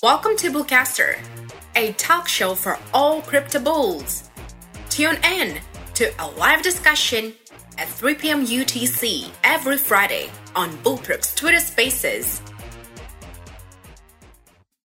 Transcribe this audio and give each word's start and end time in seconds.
Welcome 0.00 0.36
to 0.36 0.52
Bullcaster, 0.52 1.18
a 1.74 1.90
talk 1.94 2.28
show 2.28 2.54
for 2.54 2.78
all 2.94 3.20
crypto 3.20 3.58
bulls. 3.58 4.30
Tune 4.90 5.18
in 5.24 5.58
to 5.94 6.12
a 6.22 6.30
live 6.38 6.62
discussion 6.62 7.34
at 7.78 7.88
3 7.88 8.14
p.m. 8.14 8.46
UTC 8.46 9.28
every 9.42 9.76
Friday 9.76 10.30
on 10.54 10.70
BullPerks 10.84 11.34
Twitter 11.34 11.58
Spaces. 11.58 12.40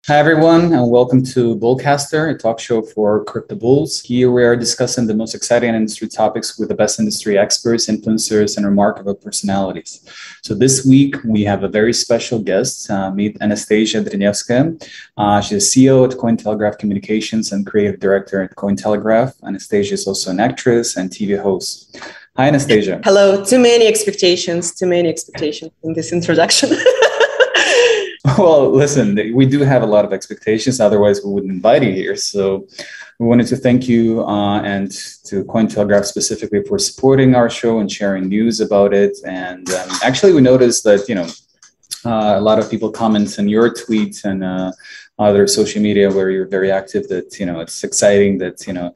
Hi, 0.08 0.18
everyone, 0.18 0.74
and 0.74 0.90
welcome 0.90 1.24
to 1.26 1.56
Bullcaster, 1.58 2.33
a 2.33 2.36
talk 2.36 2.60
show 2.60 2.81
for 2.81 3.24
crypto 3.24 3.54
bulls. 3.54 4.01
Here 4.01 4.31
we 4.31 4.44
are 4.44 4.56
discussing 4.56 5.06
the 5.06 5.13
most 5.13 5.36
exciting 5.36 5.76
industry 5.76 6.08
topics 6.08 6.58
with 6.58 6.70
the 6.70 6.74
best 6.74 7.00
industry 7.00 7.38
experts, 7.38 7.86
influencers, 7.86 8.58
and 8.58 8.65
remarkable 8.65 9.14
personalities. 9.14 10.04
So 10.42 10.56
this 10.56 10.83
week 10.83 11.18
we 11.24 11.44
have 11.44 11.62
a 11.62 11.68
very 11.68 11.94
special 11.94 12.40
guest. 12.40 12.90
Uh, 12.90 13.12
meet 13.12 13.37
Anastacia 13.42 14.04
Drinevska. 14.04 14.83
Uh, 15.18 15.40
she's 15.40 15.72
the 15.72 15.86
CEO 15.86 16.12
at 16.12 16.18
Cointelegraph 16.18 16.80
Communications 16.80 17.52
and 17.52 17.68
creative 17.68 17.99
director 17.99 18.41
at 18.41 18.55
Cointelegraph. 18.55 19.40
Anastacia 19.41 19.91
is 19.91 20.08
also 20.08 20.32
an 20.32 20.40
actress 20.40 20.98
and 20.98 21.12
TV 21.12 21.40
host. 21.40 21.96
Hi, 22.38 22.49
Anastacia. 22.49 23.05
Hello. 23.05 23.46
Too 23.46 23.60
many 23.60 23.86
expectations. 23.86 24.74
Too 24.74 24.88
many 24.88 25.10
expectations 25.10 25.72
in 25.84 25.94
this 25.94 26.12
introduction. 26.12 26.72
Well, 28.38 28.70
listen, 28.70 29.16
we 29.34 29.45
do 29.45 29.59
have 29.62 29.84
a 29.84 29.85
lot 29.85 30.05
of 30.05 30.13
expectations. 30.13 30.80
Otherwise, 30.80 31.21
we 31.23 31.31
wouldn't 31.31 31.52
invite 31.52 31.84
you 31.84 31.91
here. 31.91 32.16
So, 32.16 32.67
we 33.20 33.27
wanted 33.27 33.48
to 33.48 33.55
thank 33.55 33.88
you 33.88 34.23
uh, 34.26 34.62
and 34.62 34.90
to 35.26 35.44
Cointelegraph 35.45 36.05
specifically 36.05 36.63
for 36.63 36.80
supporting 36.80 37.35
our 37.35 37.49
show 37.49 37.80
and 37.80 37.91
sharing 37.91 38.30
news 38.30 38.59
about 38.59 38.94
it. 38.94 39.17
And 39.26 39.70
um, 39.70 39.90
actually, 40.04 40.34
we 40.34 40.41
noticed 40.41 40.84
that 40.85 41.07
you 41.07 41.16
know 41.16 41.27
uh, 42.05 42.36
a 42.38 42.41
lot 42.41 42.60
of 42.60 42.70
people 42.70 42.90
comments 42.91 43.38
on 43.40 43.48
your 43.48 43.70
tweets 43.70 44.23
and 44.26 44.44
uh, 44.44 44.72
other 45.20 45.46
social 45.48 45.82
media 45.82 46.10
where 46.10 46.30
you're 46.32 46.48
very 46.48 46.72
active 46.72 47.08
that 47.08 47.40
you 47.40 47.46
know 47.46 47.60
it's 47.60 47.84
exciting 47.84 48.38
that 48.40 48.66
you 48.66 48.74
know 48.74 48.94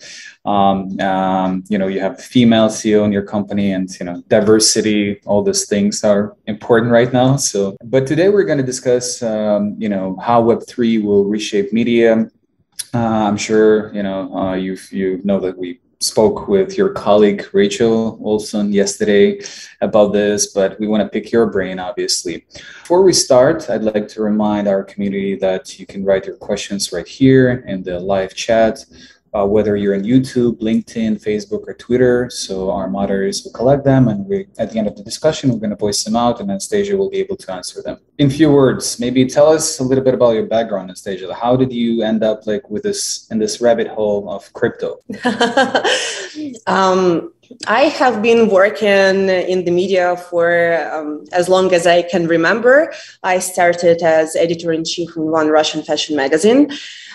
um, 0.49 0.99
um, 0.99 1.63
you 1.69 1.77
know 1.77 1.87
you 1.87 1.99
have 1.99 2.19
female 2.19 2.67
ceo 2.67 3.05
in 3.05 3.11
your 3.11 3.21
company 3.21 3.73
and 3.73 3.89
you 3.99 4.05
know 4.05 4.23
diversity 4.27 5.19
all 5.25 5.43
those 5.43 5.65
things 5.65 6.03
are 6.03 6.35
important 6.47 6.91
right 6.91 7.13
now. 7.13 7.35
So 7.35 7.77
but 7.83 8.07
today 8.07 8.29
we're 8.29 8.43
going 8.43 8.57
to 8.57 8.63
discuss 8.73 9.21
um, 9.21 9.75
you 9.77 9.89
know 9.89 10.17
how 10.21 10.41
web3 10.41 11.03
will 11.03 11.25
reshape 11.25 11.71
media. 11.73 12.29
Uh, 12.93 13.27
i'm 13.29 13.37
sure 13.37 13.93
you 13.93 14.03
know 14.03 14.33
uh, 14.35 14.55
you 14.55 14.77
you 14.91 15.21
know 15.23 15.39
that 15.39 15.57
we 15.57 15.79
spoke 15.99 16.47
with 16.47 16.77
your 16.77 16.89
colleague 16.89 17.45
Rachel 17.53 18.17
Wolfson 18.21 18.73
yesterday 18.73 19.39
about 19.81 20.13
this, 20.13 20.53
but 20.53 20.79
we 20.79 20.87
want 20.87 21.01
to 21.03 21.09
pick 21.09 21.31
your 21.31 21.47
brain, 21.47 21.79
obviously. 21.79 22.45
Before 22.81 23.01
we 23.03 23.13
start, 23.13 23.69
I'd 23.69 23.83
like 23.83 24.07
to 24.09 24.21
remind 24.21 24.67
our 24.67 24.83
community 24.83 25.35
that 25.35 25.79
you 25.79 25.85
can 25.85 26.03
write 26.03 26.25
your 26.25 26.35
questions 26.35 26.91
right 26.91 27.07
here 27.07 27.63
in 27.67 27.83
the 27.83 27.99
live 27.99 28.35
chat 28.35 28.85
uh, 29.35 29.45
whether 29.45 29.75
you're 29.75 29.93
in 29.93 30.03
YouTube, 30.03 30.59
LinkedIn, 30.61 31.21
Facebook, 31.21 31.67
or 31.67 31.73
Twitter. 31.73 32.29
So 32.29 32.71
our 32.71 32.89
moderators 32.89 33.43
will 33.43 33.51
collect 33.51 33.83
them, 33.83 34.07
and 34.07 34.25
we, 34.25 34.47
at 34.57 34.71
the 34.71 34.79
end 34.79 34.87
of 34.87 34.95
the 34.95 35.03
discussion, 35.03 35.51
we're 35.51 35.59
going 35.59 35.71
to 35.71 35.75
voice 35.75 36.03
them 36.03 36.15
out, 36.15 36.39
and 36.39 36.49
Anastacia 36.49 36.97
will 36.97 37.09
be 37.09 37.17
able 37.17 37.35
to 37.37 37.51
answer 37.51 37.81
them. 37.81 37.99
In 38.17 38.29
few 38.29 38.49
words, 38.51 38.97
maybe 38.99 39.25
tell 39.25 39.51
us 39.51 39.79
a 39.79 39.83
little 39.83 40.03
bit 40.03 40.13
about 40.13 40.31
your 40.31 40.45
background, 40.45 40.89
Anastacia. 40.89 41.33
How 41.33 41.57
did 41.57 41.73
you 41.73 42.01
end 42.01 42.23
up 42.23 42.47
like 42.47 42.69
with 42.69 42.83
this 42.83 43.27
in 43.29 43.37
this 43.39 43.59
rabbit 43.59 43.87
hole 43.87 44.29
of 44.29 44.51
crypto? 44.53 44.99
um, 46.67 47.33
I 47.67 47.83
have 47.83 48.21
been 48.21 48.49
working 48.49 49.29
in 49.29 49.65
the 49.65 49.71
media 49.71 50.17
for 50.17 50.47
um, 50.91 51.25
as 51.31 51.49
long 51.49 51.73
as 51.73 51.85
I 51.87 52.01
can 52.01 52.27
remember. 52.27 52.93
I 53.23 53.39
started 53.39 54.01
as 54.01 54.35
editor 54.35 54.71
in 54.71 54.83
chief 54.83 55.15
in 55.15 55.23
one 55.23 55.49
Russian 55.49 55.83
fashion 55.83 56.15
magazine. 56.15 56.71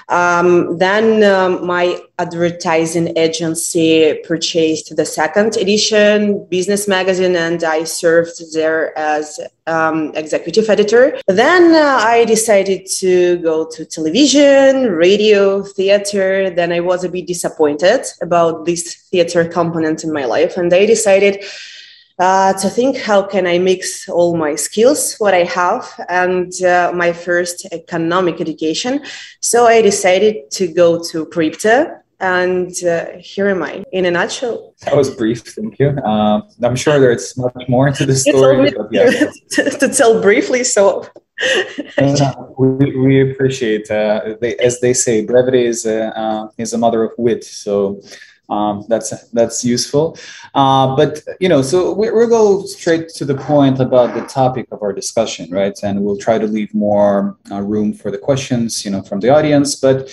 Um, 0.08 0.78
then 0.78 1.23
um, 1.23 1.64
my 1.64 2.01
advertising 2.19 3.17
agency 3.17 4.20
purchased 4.25 4.97
the 4.97 5.06
second 5.06 5.56
edition 5.56 6.45
business 6.51 6.89
magazine, 6.89 7.36
and 7.36 7.63
I 7.63 7.85
served 7.85 8.52
there 8.52 8.96
as 8.98 9.39
um, 9.70 10.13
executive 10.14 10.69
editor. 10.69 11.19
Then 11.27 11.75
uh, 11.75 12.01
I 12.03 12.25
decided 12.25 12.86
to 12.98 13.39
go 13.39 13.67
to 13.75 13.85
television, 13.85 14.91
radio, 15.07 15.63
theater. 15.63 16.51
Then 16.51 16.73
I 16.73 16.81
was 16.81 17.05
a 17.05 17.08
bit 17.08 17.27
disappointed 17.27 18.03
about 18.20 18.64
this 18.67 18.83
theater 19.11 19.45
component 19.45 20.05
in 20.05 20.13
my 20.13 20.25
life, 20.25 20.57
and 20.57 20.73
I 20.73 20.86
decided 20.86 21.45
uh, 22.20 22.53
to 22.53 22.69
think 22.69 22.98
how 22.98 23.23
can 23.23 23.47
I 23.47 23.58
mix 23.58 24.08
all 24.08 24.36
my 24.36 24.55
skills, 24.55 25.17
what 25.19 25.33
I 25.33 25.45
have, 25.45 25.89
and 26.08 26.52
uh, 26.63 26.92
my 26.95 27.13
first 27.13 27.67
economic 27.73 28.41
education. 28.41 29.02
So 29.41 29.67
I 29.67 29.81
decided 29.81 30.51
to 30.52 30.69
go 30.69 31.02
to 31.11 31.25
crypto. 31.27 31.97
And 32.20 32.73
uh, 32.85 33.07
here 33.19 33.48
am 33.48 33.63
I 33.63 33.83
in 33.92 34.05
a 34.05 34.11
nutshell. 34.11 34.75
That 34.83 34.95
was 34.95 35.14
brief, 35.14 35.42
thank 35.42 35.79
you. 35.79 35.89
Uh, 35.89 36.42
I'm 36.63 36.77
sure 36.77 37.01
there's 37.01 37.36
much 37.36 37.64
more 37.69 37.91
to 37.91 38.07
the 38.07 38.14
story. 38.14 38.70
But 38.77 38.89
yeah. 38.92 39.11
to, 39.53 39.70
to, 39.70 39.89
tell 39.89 40.20
briefly, 40.20 40.63
so 40.64 41.08
uh, 41.98 42.35
we, 42.58 42.97
we 42.98 43.33
appreciate, 43.33 43.91
uh, 43.91 44.35
they, 44.41 44.57
as 44.57 44.81
they 44.81 44.92
say, 44.92 45.25
brevity 45.25 45.64
is 45.64 45.86
a, 45.86 46.51
is 46.58 46.75
a 46.75 46.79
mother 46.79 47.05
of 47.05 47.13
wit. 47.17 47.42
So 47.45 48.01
um, 48.51 48.85
that's 48.89 49.29
that's 49.31 49.64
useful. 49.64 50.19
Uh, 50.55 50.97
but 50.97 51.23
you 51.39 51.48
know, 51.48 51.63
so 51.63 51.92
we, 51.92 52.11
we'll 52.11 52.29
go 52.29 52.67
straight 52.67 53.08
to 53.11 53.25
the 53.25 53.37
point 53.37 53.81
about 53.81 54.14
the 54.14 54.27
topic 54.27 54.67
of 54.73 54.83
our 54.83 54.92
discussion, 54.92 55.51
right? 55.51 55.79
And 55.83 56.02
we'll 56.02 56.19
try 56.19 56.39
to 56.39 56.47
leave 56.47 56.75
more 56.75 57.39
uh, 57.51 57.61
room 57.61 57.92
for 57.92 58.11
the 58.11 58.19
questions, 58.19 58.85
you 58.85 58.91
know, 58.91 59.02
from 59.02 59.20
the 59.20 59.29
audience. 59.29 59.77
But 59.77 60.11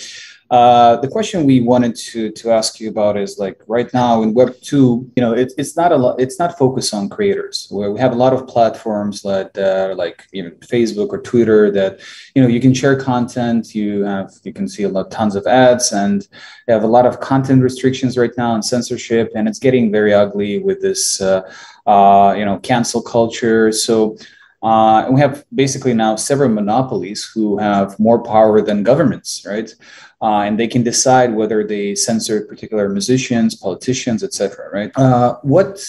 uh, 0.50 0.96
the 0.98 1.08
question 1.10 1.46
we 1.46 1.60
wanted 1.60 1.94
to 1.94 2.32
to 2.32 2.52
ask 2.52 2.80
you 2.80 2.90
about 2.90 3.18
is 3.18 3.38
like 3.38 3.60
right 3.68 3.94
now 3.94 4.22
in 4.24 4.34
Web 4.34 4.56
two, 4.62 5.10
you 5.18 5.22
know, 5.22 5.34
it, 5.34 5.52
it's 5.58 5.76
not 5.76 5.92
a 5.92 5.98
lot. 5.98 6.20
It's 6.22 6.40
not 6.40 6.58
focused 6.58 6.94
on 6.94 7.10
creators. 7.10 7.68
Where 7.70 7.92
we 7.92 8.00
have 8.00 8.14
a 8.14 8.16
lot 8.16 8.32
of 8.32 8.48
platforms 8.48 9.22
that 9.24 9.58
uh, 9.58 9.94
like 9.96 10.26
even 10.32 10.52
Facebook 10.60 11.10
or 11.10 11.22
Twitter 11.22 11.70
that 11.72 12.00
you 12.34 12.42
know 12.42 12.48
you 12.48 12.62
can 12.62 12.74
share 12.74 12.96
content. 12.96 13.76
You 13.76 14.04
have 14.06 14.32
you 14.44 14.54
can 14.54 14.70
see 14.70 14.84
a 14.84 14.90
lot 14.90 15.12
tons 15.12 15.36
of 15.36 15.46
ads, 15.48 15.92
and 15.92 16.26
they 16.66 16.74
have 16.74 16.84
a 16.84 16.88
lot 16.88 17.06
of 17.06 17.20
content 17.20 17.62
restrictions 17.62 18.18
right 18.18 18.36
now 18.38 18.54
and 18.56 18.64
censorship, 18.64 19.32
and 19.36 19.50
it's 19.50 19.60
getting 19.60 19.92
very 19.92 20.14
ugly 20.14 20.60
with 20.60 20.82
this 20.82 21.20
uh, 21.20 21.42
uh 21.86 22.34
you 22.38 22.46
know 22.46 22.60
cancel 22.60 23.02
culture. 23.02 23.72
So. 23.72 24.18
Uh, 24.64 25.04
and 25.06 25.14
we 25.14 25.22
have 25.22 25.46
basically 25.54 25.94
now 25.94 26.16
several 26.16 26.50
monopolies 26.50 27.24
who 27.32 27.60
have 27.60 27.98
more 28.00 28.22
power 28.24 28.60
than 28.60 28.82
governments, 28.82 29.46
right? 29.46 29.72
Uh, 30.22 30.42
and 30.42 30.60
they 30.60 30.68
can 30.68 30.84
decide 30.84 31.36
whether 31.36 31.64
they 31.66 31.96
censor 31.96 32.46
particular 32.46 32.90
musicians, 32.90 33.56
politicians, 33.56 34.24
etc. 34.24 34.70
Right? 34.72 34.92
Uh, 34.96 35.38
what 35.44 35.80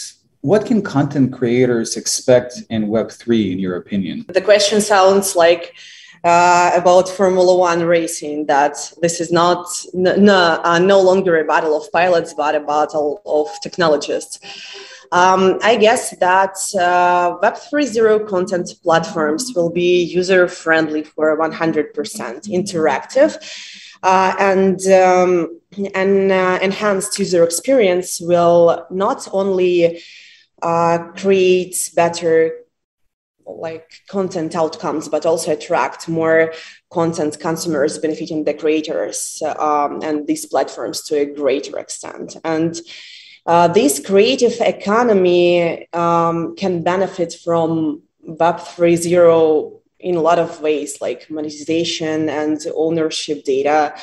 what 0.41 0.65
can 0.65 0.81
content 0.81 1.33
creators 1.33 1.97
expect 1.97 2.63
in 2.69 2.87
Web 2.87 3.11
three, 3.11 3.51
in 3.51 3.59
your 3.59 3.75
opinion? 3.77 4.25
The 4.27 4.41
question 4.41 4.81
sounds 4.81 5.35
like. 5.35 5.75
Uh, 6.21 6.71
about 6.75 7.07
Formula 7.07 7.57
One 7.57 7.81
racing, 7.83 8.47
that 8.47 8.75
this 9.01 9.21
is 9.21 9.31
not 9.31 9.65
no, 9.93 10.59
uh, 10.65 10.77
no 10.77 10.99
longer 10.99 11.39
a 11.39 11.45
battle 11.45 11.77
of 11.77 11.89
pilots, 11.93 12.33
but 12.33 12.55
a 12.55 12.59
battle 12.59 13.21
of 13.25 13.47
technologists. 13.63 14.37
Um, 15.13 15.59
I 15.63 15.77
guess 15.77 16.11
that 16.17 16.57
uh, 16.75 17.37
Web 17.41 17.53
3.0 17.55 18.27
content 18.27 18.69
platforms 18.83 19.53
will 19.55 19.69
be 19.69 20.03
user 20.03 20.49
friendly 20.49 21.03
for 21.03 21.37
100% 21.37 21.93
interactive 21.93 23.37
uh, 24.03 24.35
and 24.39 24.85
um, 24.87 25.59
and 25.93 26.31
uh, 26.31 26.59
enhanced 26.61 27.17
user 27.19 27.43
experience 27.43 28.19
will 28.19 28.85
not 28.89 29.27
only 29.31 30.01
uh, 30.61 30.99
create 31.15 31.91
better 31.95 32.53
like 33.45 34.01
content 34.07 34.55
outcomes 34.55 35.09
but 35.09 35.25
also 35.25 35.51
attract 35.51 36.07
more 36.07 36.53
content 36.91 37.39
consumers 37.39 37.97
benefiting 37.97 38.43
the 38.43 38.53
creators 38.53 39.41
um, 39.57 40.01
and 40.03 40.27
these 40.27 40.45
platforms 40.45 41.01
to 41.01 41.17
a 41.19 41.25
greater 41.25 41.77
extent. 41.79 42.37
And 42.43 42.79
uh, 43.45 43.67
this 43.67 43.99
creative 44.05 44.55
economy 44.59 45.91
um, 45.93 46.55
can 46.55 46.83
benefit 46.83 47.33
from 47.33 48.03
web 48.21 48.57
3.0 48.57 49.78
in 49.99 50.15
a 50.15 50.21
lot 50.21 50.39
of 50.39 50.61
ways, 50.61 51.01
like 51.01 51.29
monetization 51.29 52.29
and 52.29 52.59
ownership 52.75 53.43
data, 53.43 53.93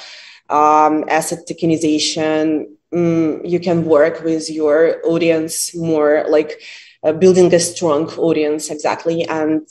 um, 0.48 1.04
asset 1.08 1.40
tokenization. 1.48 2.66
Mm, 2.94 3.48
you 3.48 3.58
can 3.58 3.84
work 3.84 4.22
with 4.22 4.48
your 4.50 5.00
audience 5.04 5.74
more, 5.74 6.24
like 6.28 6.62
uh, 7.02 7.12
building 7.12 7.52
a 7.52 7.58
strong 7.58 8.08
audience 8.10 8.70
exactly, 8.70 9.24
and 9.24 9.66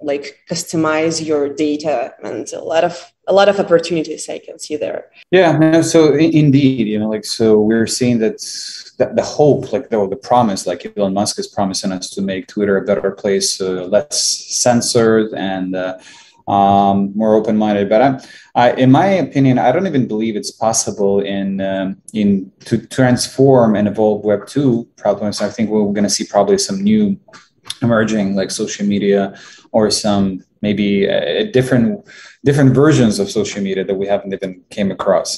like 0.00 0.38
customize 0.50 1.24
your 1.24 1.48
data 1.48 2.14
and 2.22 2.52
a 2.52 2.62
lot 2.62 2.84
of 2.84 3.12
a 3.26 3.32
lot 3.32 3.48
of 3.48 3.58
opportunities 3.58 4.28
I 4.28 4.38
can 4.38 4.58
see 4.58 4.76
there. 4.76 5.06
Yeah, 5.30 5.58
no, 5.58 5.82
so 5.82 6.14
indeed, 6.14 6.86
you 6.86 6.98
know, 6.98 7.08
like 7.08 7.24
so 7.24 7.58
we're 7.58 7.86
seeing 7.86 8.18
that 8.20 8.38
the, 8.98 9.22
hope, 9.22 9.72
like 9.72 9.90
the, 9.90 10.08
the 10.08 10.16
promise, 10.16 10.66
like 10.66 10.92
Elon 10.96 11.14
Musk 11.14 11.38
is 11.38 11.48
promising 11.48 11.92
us 11.92 12.10
to 12.10 12.22
make 12.22 12.46
Twitter 12.46 12.76
a 12.76 12.84
better 12.84 13.10
place, 13.10 13.60
uh, 13.60 13.84
less 13.84 14.20
censored, 14.62 15.32
and 15.34 15.74
uh, 15.74 15.98
um, 16.48 17.12
more 17.16 17.34
open-minded. 17.34 17.88
But 17.88 18.02
I'm, 18.02 18.20
I, 18.54 18.72
in 18.72 18.90
my 18.90 19.06
opinion, 19.06 19.58
I 19.58 19.72
don't 19.72 19.86
even 19.86 20.06
believe 20.06 20.36
it's 20.36 20.52
possible 20.52 21.20
in 21.20 21.60
um, 21.60 21.96
in 22.12 22.52
to 22.66 22.78
transform 22.86 23.74
and 23.74 23.88
evolve 23.88 24.24
Web 24.24 24.46
two 24.46 24.88
problems. 24.96 25.42
I 25.42 25.48
think 25.48 25.70
we're 25.70 25.92
going 25.92 26.04
to 26.04 26.10
see 26.10 26.24
probably 26.24 26.58
some 26.58 26.82
new 26.82 27.18
emerging 27.82 28.36
like 28.36 28.50
social 28.50 28.86
media 28.86 29.36
or 29.72 29.90
some 29.90 30.44
maybe 30.62 31.04
a 31.04 31.50
different 31.50 32.08
different 32.48 32.72
versions 32.74 33.18
of 33.18 33.26
social 33.30 33.60
media 33.68 33.84
that 33.84 33.98
we 34.02 34.06
haven't 34.06 34.32
even 34.32 34.52
came 34.70 34.90
across 34.96 35.28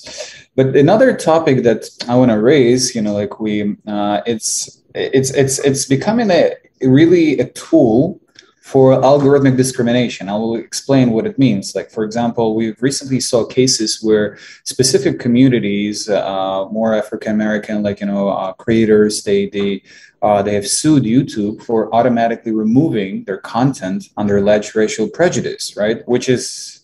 but 0.58 0.66
another 0.84 1.10
topic 1.30 1.56
that 1.62 1.80
i 2.08 2.14
want 2.20 2.30
to 2.30 2.40
raise 2.52 2.94
you 2.94 3.02
know 3.02 3.14
like 3.22 3.40
we 3.40 3.76
uh, 3.86 4.20
it's 4.32 4.78
it's 4.94 5.30
it's 5.42 5.58
it's 5.60 5.84
becoming 5.96 6.30
a 6.30 6.42
really 6.82 7.38
a 7.38 7.46
tool 7.50 8.20
for 8.68 8.92
algorithmic 9.00 9.56
discrimination. 9.56 10.28
I 10.28 10.36
will 10.36 10.56
explain 10.56 11.12
what 11.12 11.26
it 11.26 11.38
means. 11.38 11.74
Like, 11.74 11.90
for 11.90 12.04
example, 12.04 12.54
we've 12.54 12.80
recently 12.82 13.18
saw 13.18 13.46
cases 13.46 14.02
where 14.02 14.36
specific 14.64 15.18
communities, 15.18 16.06
uh, 16.10 16.66
more 16.70 16.94
African 16.94 17.32
American, 17.32 17.82
like 17.82 18.00
you 18.00 18.06
know, 18.06 18.28
uh, 18.28 18.52
creators, 18.52 19.22
they 19.22 19.48
they 19.48 19.82
uh, 20.20 20.42
they 20.42 20.54
have 20.54 20.68
sued 20.68 21.04
YouTube 21.04 21.62
for 21.62 21.94
automatically 21.94 22.52
removing 22.52 23.24
their 23.24 23.38
content 23.38 24.10
under 24.18 24.36
alleged 24.36 24.76
racial 24.76 25.08
prejudice, 25.08 25.74
right? 25.74 26.06
Which 26.06 26.28
is 26.28 26.77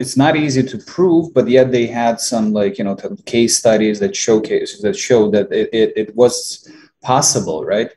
it's 0.00 0.16
not 0.16 0.34
easy 0.34 0.62
to 0.62 0.78
prove, 0.78 1.32
but 1.34 1.46
yet 1.46 1.70
they 1.70 1.86
had 1.86 2.20
some 2.20 2.52
like 2.52 2.78
you 2.78 2.84
know 2.84 2.96
case 3.26 3.56
studies 3.56 4.00
that 4.00 4.16
showcase 4.16 4.80
that 4.80 4.96
show 4.96 5.30
that 5.30 5.52
it, 5.52 5.68
it, 5.72 5.92
it 5.94 6.16
was 6.16 6.66
possible, 7.02 7.64
right? 7.64 7.90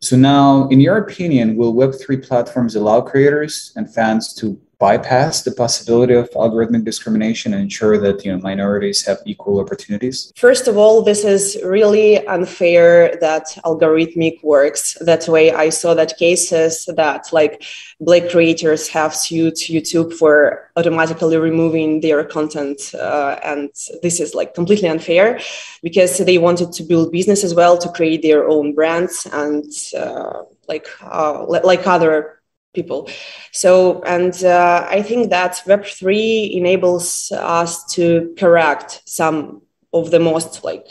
So 0.00 0.16
now, 0.16 0.68
in 0.68 0.80
your 0.80 0.98
opinion, 0.98 1.56
will 1.56 1.74
Web3 1.74 2.22
platforms 2.28 2.76
allow 2.76 3.00
creators 3.00 3.72
and 3.76 3.92
fans 3.92 4.34
to 4.34 4.60
bypass 4.78 5.42
the 5.42 5.52
possibility 5.52 6.14
of 6.14 6.30
algorithmic 6.30 6.84
discrimination 6.84 7.54
and 7.54 7.62
ensure 7.62 7.98
that 7.98 8.24
you 8.24 8.32
know 8.32 8.38
minorities 8.42 9.04
have 9.06 9.18
equal 9.24 9.60
opportunities? 9.60 10.32
First 10.36 10.68
of 10.68 10.76
all 10.76 11.02
this 11.02 11.24
is 11.24 11.58
really 11.64 12.26
unfair 12.26 13.16
that 13.20 13.46
algorithmic 13.64 14.42
works 14.42 14.96
that 15.00 15.26
way. 15.28 15.52
I 15.52 15.70
saw 15.70 15.94
that 15.94 16.18
cases 16.18 16.88
that 16.96 17.32
like 17.32 17.62
black 18.00 18.28
creators 18.28 18.88
have 18.88 19.14
sued 19.14 19.54
youtube 19.54 20.12
for 20.12 20.70
automatically 20.76 21.36
removing 21.38 22.00
their 22.00 22.22
content 22.24 22.94
uh, 22.94 23.38
and 23.42 23.70
this 24.02 24.20
is 24.20 24.34
like 24.34 24.54
completely 24.54 24.88
unfair 24.88 25.40
because 25.82 26.18
they 26.18 26.36
wanted 26.36 26.72
to 26.72 26.82
build 26.82 27.10
business 27.10 27.42
as 27.42 27.54
well 27.54 27.78
to 27.78 27.88
create 27.90 28.20
their 28.20 28.48
own 28.48 28.74
brands 28.74 29.26
and 29.32 29.64
uh, 29.96 30.42
like 30.68 30.86
uh, 31.02 31.44
like 31.46 31.86
other 31.86 32.35
people. 32.78 33.08
So, 33.52 34.02
and 34.02 34.34
uh, 34.44 34.86
I 34.88 35.02
think 35.02 35.30
that 35.30 35.52
Web3 35.66 36.52
enables 36.60 37.32
us 37.32 37.72
to 37.94 38.34
correct 38.38 39.02
some 39.06 39.62
of 39.92 40.10
the 40.12 40.20
most 40.20 40.62
like 40.62 40.86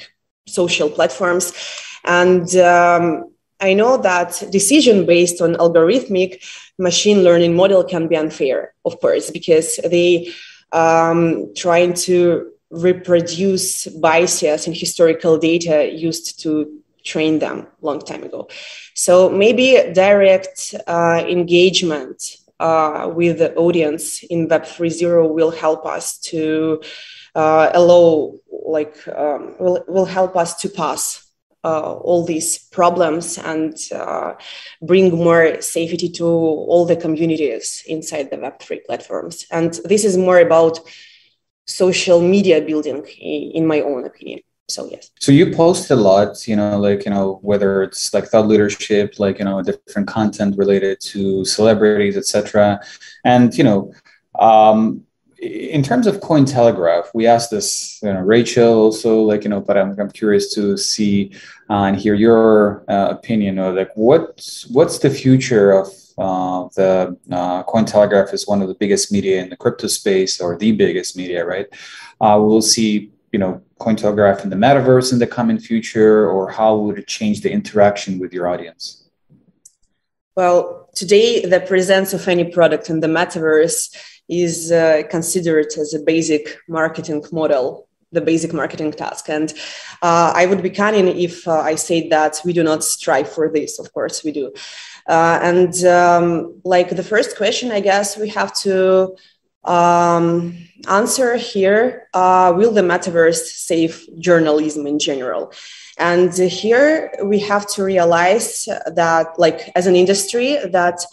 social 0.47 0.89
platforms. 0.89 1.53
And 2.03 2.53
um, 2.57 3.05
I 3.59 3.73
know 3.73 3.97
that 3.97 4.43
decision 4.51 5.05
based 5.05 5.41
on 5.41 5.55
algorithmic 5.55 6.43
machine 6.77 7.23
learning 7.23 7.55
model 7.55 7.83
can 7.83 8.07
be 8.07 8.17
unfair, 8.17 8.73
of 8.83 8.99
course, 8.99 9.31
because 9.31 9.77
they 9.77 10.33
um, 10.71 11.53
trying 11.55 11.93
to 11.93 12.51
reproduce 12.69 13.87
biases 13.87 14.67
in 14.67 14.73
historical 14.73 15.37
data 15.37 15.89
used 15.91 16.41
to 16.41 16.81
train 17.05 17.39
them 17.39 17.67
long 17.81 18.01
time 18.01 18.23
ago. 18.23 18.49
So 18.95 19.29
maybe 19.29 19.91
direct 19.93 20.75
uh, 20.87 21.23
engagement 21.27 22.37
uh, 22.59 23.11
with 23.13 23.39
the 23.39 23.53
audience 23.55 24.23
in 24.23 24.47
Web 24.47 24.63
3.0 24.63 25.33
will 25.33 25.51
help 25.51 25.85
us 25.85 26.17
to 26.19 26.81
uh, 27.35 27.69
allow, 27.73 28.35
like, 28.49 28.95
um, 29.07 29.55
will, 29.59 29.83
will 29.87 30.05
help 30.05 30.35
us 30.35 30.55
to 30.61 30.69
pass 30.69 31.21
uh, 31.63 31.93
all 31.93 32.23
these 32.23 32.59
problems 32.59 33.37
and 33.37 33.77
uh, 33.93 34.33
bring 34.81 35.15
more 35.15 35.61
safety 35.61 36.09
to 36.09 36.25
all 36.25 36.85
the 36.85 36.95
communities 36.95 37.83
inside 37.87 38.29
the 38.29 38.37
Web3 38.37 38.85
platforms. 38.85 39.45
And 39.51 39.73
this 39.83 40.05
is 40.05 40.15
more 40.15 40.39
about 40.39 40.79
social 41.65 42.21
media 42.21 42.61
building, 42.61 43.05
in 43.05 43.65
my 43.65 43.81
own 43.81 44.05
opinion 44.05 44.41
so 44.67 44.87
yes 44.91 45.11
so 45.19 45.31
you 45.31 45.51
post 45.51 45.91
a 45.91 45.95
lot 45.95 46.47
you 46.47 46.55
know 46.55 46.79
like 46.79 47.05
you 47.05 47.11
know 47.11 47.39
whether 47.43 47.83
it's 47.83 48.13
like 48.13 48.25
thought 48.25 48.47
leadership 48.47 49.19
like 49.19 49.37
you 49.39 49.45
know 49.45 49.61
different 49.61 50.07
content 50.07 50.57
related 50.57 50.99
to 50.99 51.45
celebrities 51.45 52.17
etc 52.17 52.79
and 53.23 53.55
you 53.57 53.63
know 53.63 53.91
um 54.39 55.01
in 55.37 55.83
terms 55.83 56.07
of 56.07 56.19
cointelegraph 56.21 57.05
we 57.13 57.27
asked 57.27 57.51
this 57.51 57.99
you 58.01 58.11
know 58.11 58.21
rachel 58.21 58.73
also 58.73 59.21
like 59.21 59.43
you 59.43 59.49
know 59.49 59.61
but 59.61 59.77
i'm, 59.77 59.97
I'm 59.99 60.09
curious 60.09 60.53
to 60.55 60.77
see 60.77 61.31
uh, 61.69 61.83
and 61.83 61.97
hear 61.97 62.15
your 62.15 62.83
uh, 62.89 63.09
opinion 63.09 63.59
of 63.59 63.75
like 63.75 63.91
what 63.95 64.41
what's 64.71 64.97
the 64.99 65.09
future 65.09 65.71
of 65.71 65.87
uh, 66.17 66.69
the 66.75 67.17
uh, 67.31 67.63
Cointelegraph 67.63 68.33
is 68.33 68.47
one 68.47 68.61
of 68.61 68.69
the 68.69 68.75
biggest 68.75 69.11
media 69.11 69.41
in 69.41 69.49
the 69.49 69.57
crypto 69.57 69.87
space, 69.87 70.39
or 70.39 70.57
the 70.57 70.71
biggest 70.71 71.17
media, 71.17 71.45
right? 71.45 71.67
Uh, 72.21 72.39
we'll 72.41 72.61
see 72.61 73.11
you 73.35 73.39
know 73.43 73.53
cointelegraph 73.85 74.39
in 74.45 74.49
the 74.53 74.61
metaverse 74.65 75.11
in 75.13 75.19
the 75.23 75.31
coming 75.37 75.59
future 75.69 76.15
or 76.33 76.41
how 76.57 76.71
would 76.81 76.97
it 77.01 77.07
change 77.17 77.37
the 77.45 77.51
interaction 77.59 78.11
with 78.21 78.31
your 78.35 78.45
audience? 78.53 78.83
Well 80.39 80.57
today 81.01 81.27
the 81.53 81.61
presence 81.71 82.09
of 82.17 82.21
any 82.33 82.45
product 82.57 82.85
in 82.93 82.97
the 83.03 83.11
metaverse 83.19 83.81
is 84.45 84.55
uh, 84.71 85.03
considered 85.15 85.69
as 85.83 85.93
a 85.93 86.01
basic 86.13 86.43
marketing 86.79 87.21
model 87.39 87.65
the 88.17 88.21
basic 88.31 88.51
marketing 88.61 88.91
task. 89.01 89.23
And 89.37 89.49
uh, 90.09 90.31
i 90.41 90.43
would 90.49 90.63
be 90.67 90.73
cunning 90.81 91.07
if 91.27 91.35
uh, 91.45 91.71
i 91.71 91.75
say 91.87 91.99
that 92.15 92.33
we 92.45 92.51
do 92.59 92.63
not 92.71 92.81
strive 92.95 93.29
for 93.35 93.45
this. 93.57 93.71
Of 93.83 93.87
course 93.97 94.17
we 94.25 94.31
do. 94.39 94.45
Uh, 95.15 95.37
and 95.49 95.73
um, 95.99 96.25
like 96.75 96.89
the 96.99 97.07
first 97.13 97.31
question 97.41 97.67
i 97.79 97.81
guess 97.89 98.07
we 98.23 98.29
have 98.39 98.51
to 98.65 98.73
um, 99.65 100.57
answer 100.87 101.35
here 101.35 102.07
uh, 102.13 102.53
Will 102.55 102.71
the 102.71 102.81
metaverse 102.81 103.43
save 103.45 104.07
journalism 104.19 104.87
in 104.87 104.99
general? 104.99 105.53
And 105.97 106.33
here 106.33 107.11
we 107.23 107.39
have 107.39 107.67
to 107.73 107.83
realize 107.83 108.65
that, 108.65 109.39
like, 109.39 109.71
as 109.75 109.87
an 109.87 109.95
industry, 109.95 110.57
that 110.71 111.05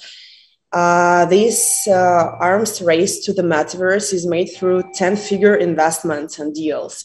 uh, 0.72 1.26
this 1.26 1.86
uh, 1.86 2.36
arms 2.40 2.82
race 2.82 3.24
to 3.26 3.32
the 3.32 3.42
metaverse 3.42 4.12
is 4.12 4.26
made 4.26 4.46
through 4.46 4.82
10 4.94 5.16
figure 5.16 5.54
investments 5.54 6.38
and 6.38 6.54
deals. 6.54 7.04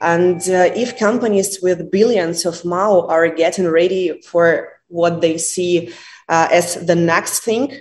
And 0.00 0.40
uh, 0.48 0.70
if 0.74 0.98
companies 0.98 1.60
with 1.62 1.90
billions 1.90 2.44
of 2.44 2.64
MAU 2.64 3.06
are 3.06 3.28
getting 3.28 3.68
ready 3.68 4.20
for 4.22 4.72
what 4.88 5.20
they 5.20 5.38
see 5.38 5.92
uh, 6.28 6.48
as 6.50 6.74
the 6.86 6.96
next 6.96 7.40
thing, 7.40 7.80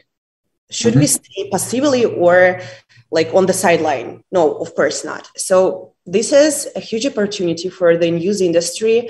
should 0.74 0.94
mm-hmm. 0.94 1.02
we 1.02 1.08
stay 1.08 1.50
passively 1.50 2.06
or 2.06 2.62
like 3.12 3.34
on 3.34 3.46
the 3.46 3.54
sideline. 3.54 4.24
No, 4.32 4.56
of 4.56 4.76
course 4.76 5.06
not. 5.06 5.30
So 5.38 5.94
this 6.06 6.32
is 6.32 6.68
a 6.76 6.80
huge 6.80 7.06
opportunity 7.06 7.70
for 7.70 7.96
the 7.96 8.12
news 8.12 8.42
industry 8.42 9.10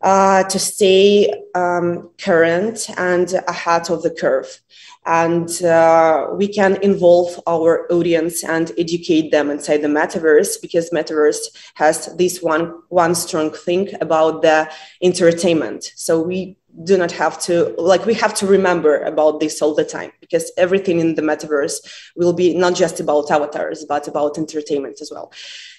uh, 0.00 0.44
to 0.44 0.58
stay 0.58 1.32
um, 1.54 2.10
current 2.18 2.88
and 2.96 3.34
ahead 3.48 3.90
of 3.90 4.02
the 4.02 4.10
curve. 4.10 4.60
And 5.06 5.50
uh, 5.62 6.28
we 6.36 6.48
can 6.48 6.76
involve 6.82 7.40
our 7.46 7.90
audience 7.90 8.44
and 8.44 8.70
educate 8.76 9.30
them 9.30 9.50
inside 9.50 9.78
the 9.78 9.88
metaverse 9.88 10.60
because 10.60 10.90
metaverse 10.90 11.38
has 11.74 12.14
this 12.16 12.42
one 12.42 12.74
one 12.90 13.14
strong 13.14 13.50
thing 13.50 13.88
about 14.02 14.42
the 14.42 14.70
entertainment. 15.00 15.92
So 15.96 16.20
we 16.20 16.58
do 16.84 16.96
not 16.96 17.10
have 17.12 17.40
to 17.42 17.74
like 17.78 18.06
we 18.06 18.14
have 18.14 18.34
to 18.34 18.46
remember 18.46 18.98
about 19.02 19.40
this 19.40 19.60
all 19.62 19.74
the 19.74 19.84
time 19.84 20.12
because 20.20 20.52
everything 20.56 21.00
in 21.00 21.14
the 21.14 21.22
metaverse 21.22 22.10
will 22.14 22.32
be 22.32 22.54
not 22.54 22.74
just 22.74 23.00
about 23.00 23.30
avatars 23.30 23.84
but 23.84 24.06
about 24.06 24.38
entertainment 24.38 25.00
as 25.00 25.10
well 25.10 25.32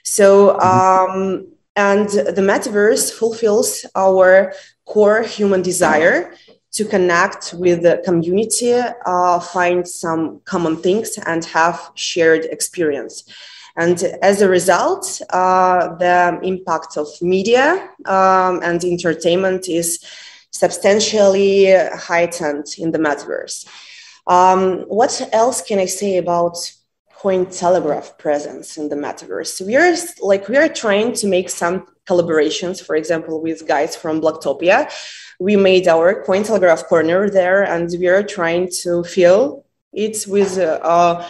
so 0.04 0.58
mm-hmm. 0.58 1.20
um, 1.20 1.48
and 1.76 2.10
the 2.10 2.42
metaverse 2.42 3.12
fulfills 3.12 3.86
our 3.96 4.54
core 4.86 5.24
human 5.24 5.62
desire 5.62 6.34
to 6.72 6.86
connect 6.86 7.54
with 7.54 7.84
the 7.84 8.02
community 8.06 8.74
uh, 8.74 9.40
find 9.40 9.88
some 9.88 10.42
common 10.46 10.78
things 10.78 11.18
and 11.26 11.46
have 11.46 11.92
shared 11.96 12.46
experience 12.46 13.24
and 13.76 14.04
as 14.22 14.42
a 14.42 14.50
result 14.50 15.22
uh, 15.30 15.96
the 15.96 16.40
impact 16.44 16.98
of 16.98 17.08
media 17.22 17.90
um, 18.06 18.60
and 18.64 18.84
entertainment 18.84 19.68
is 19.70 20.04
substantially 20.52 21.74
heightened 21.94 22.68
in 22.78 22.92
the 22.92 22.98
metaverse. 22.98 23.68
Um, 24.28 24.82
what 24.88 25.28
else 25.32 25.62
can 25.62 25.80
I 25.80 25.86
say 25.86 26.18
about 26.18 26.58
Cointelegraph 27.22 28.18
presence 28.18 28.78
in 28.78 28.90
the 28.90 28.96
metaverse? 28.96 29.66
We 29.66 29.76
are 29.76 29.94
like 30.22 30.48
we 30.48 30.58
are 30.58 30.70
trying 30.70 31.14
to 31.14 31.28
make 31.28 31.50
some 31.50 31.86
collaborations, 32.08 32.82
for 32.84 32.96
example, 32.96 33.42
with 33.42 33.68
guys 33.68 33.96
from 33.96 34.22
Blocktopia. 34.22 34.90
We 35.40 35.56
made 35.56 35.88
our 35.88 36.24
Cointelegraph 36.24 36.86
corner 36.86 37.30
there, 37.30 37.64
and 37.64 37.90
we 38.00 38.08
are 38.08 38.24
trying 38.24 38.70
to 38.84 39.04
fill 39.04 39.66
it 39.94 40.26
with 40.28 40.58
uh, 40.58 41.28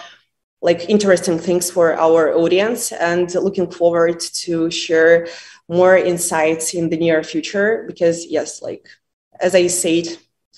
like 0.61 0.89
interesting 0.89 1.39
things 1.39 1.71
for 1.71 1.95
our 1.95 2.35
audience 2.35 2.91
and 2.91 3.33
looking 3.35 3.71
forward 3.71 4.19
to 4.19 4.69
share 4.69 5.27
more 5.67 5.97
insights 5.97 6.73
in 6.73 6.89
the 6.89 6.97
near 6.97 7.23
future 7.23 7.85
because 7.87 8.25
yes 8.25 8.61
like 8.61 8.87
as 9.39 9.55
i 9.55 9.67
said 9.67 10.05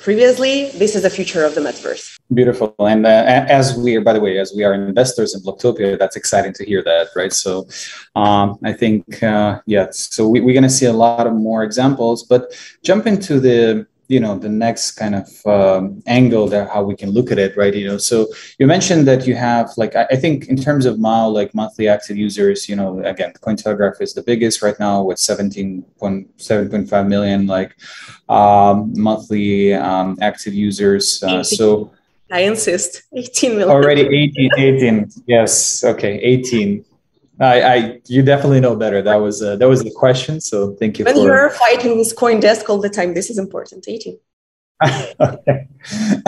previously 0.01 0.69
this 0.71 0.95
is 0.95 1.03
the 1.03 1.09
future 1.09 1.43
of 1.45 1.53
the 1.55 1.61
metaverse. 1.61 2.19
Beautiful. 2.33 2.73
And 2.79 3.05
uh, 3.05 3.23
as 3.59 3.77
we 3.77 3.95
are 3.97 4.01
by 4.01 4.13
the 4.13 4.19
way 4.19 4.39
as 4.39 4.53
we 4.55 4.63
are 4.63 4.73
investors 4.73 5.35
in 5.35 5.41
blocktopia 5.41 5.97
that's 5.97 6.15
exciting 6.15 6.53
to 6.53 6.65
hear 6.65 6.83
that 6.83 7.09
right? 7.15 7.33
So 7.33 7.67
um, 8.15 8.57
i 8.63 8.73
think 8.73 9.21
uh, 9.23 9.59
so 9.91 10.27
we, 10.27 10.41
we're 10.41 10.53
going 10.53 10.63
to 10.63 10.77
see 10.79 10.87
a 10.87 10.93
lot 10.93 11.27
of 11.27 11.33
more 11.33 11.63
examples 11.63 12.23
but 12.23 12.41
jump 12.83 13.07
into 13.07 13.39
the 13.39 13.85
you 14.11 14.19
know 14.19 14.37
the 14.37 14.49
next 14.49 14.91
kind 14.91 15.15
of 15.15 15.27
um, 15.45 16.03
angle 16.05 16.47
that 16.47 16.69
how 16.69 16.83
we 16.83 16.95
can 16.95 17.09
look 17.09 17.31
at 17.31 17.39
it 17.39 17.55
right 17.55 17.73
you 17.73 17.87
know 17.87 17.97
so 17.97 18.27
you 18.59 18.67
mentioned 18.67 19.07
that 19.07 19.25
you 19.25 19.35
have 19.35 19.69
like 19.77 19.95
I, 19.95 20.03
I 20.11 20.15
think 20.17 20.47
in 20.47 20.57
terms 20.57 20.85
of 20.85 20.99
mao 20.99 21.29
like 21.29 21.55
monthly 21.55 21.87
active 21.87 22.17
users 22.17 22.67
you 22.67 22.75
know 22.75 22.99
again 23.03 23.31
cointelegraph 23.41 24.01
is 24.01 24.13
the 24.13 24.21
biggest 24.21 24.61
right 24.61 24.77
now 24.79 25.01
with 25.01 25.17
17.7.5 25.17 27.07
million 27.07 27.47
like 27.47 27.75
um, 28.27 28.93
monthly 28.95 29.73
um, 29.73 30.17
active 30.21 30.53
users 30.53 31.23
uh, 31.23 31.43
so 31.43 31.91
I 32.33 32.43
insist 32.43 33.03
18 33.13 33.57
million. 33.57 33.69
Already 33.69 34.01
18, 34.39 34.51
18. 34.57 35.11
Yes. 35.27 35.83
Okay. 35.83 36.15
18. 36.19 36.85
I, 37.41 37.61
I, 37.61 38.01
you 38.05 38.21
definitely 38.21 38.59
know 38.59 38.75
better. 38.75 39.01
That 39.01 39.15
was 39.15 39.41
uh, 39.41 39.55
that 39.55 39.67
was 39.67 39.83
the 39.83 39.91
question. 39.91 40.39
So 40.39 40.75
thank 40.75 40.99
you. 40.99 41.05
When 41.05 41.15
for... 41.15 41.21
you're 41.21 41.49
fighting 41.49 41.97
with 41.97 42.15
CoinDesk 42.15 42.69
all 42.69 42.79
the 42.79 42.89
time, 42.89 43.15
this 43.15 43.29
is 43.31 43.39
important. 43.39 43.87
18. 43.87 44.19
okay. 45.19 45.67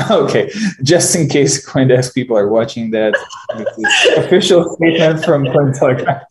okay. 0.10 0.52
Just 0.82 1.16
in 1.16 1.30
case 1.30 1.66
CoinDesk 1.66 2.14
people 2.14 2.38
are 2.38 2.48
watching 2.48 2.92
that 2.92 3.14
official 4.18 4.76
statement 4.76 5.24
from 5.24 5.44
Cointelegraph. 5.44 6.26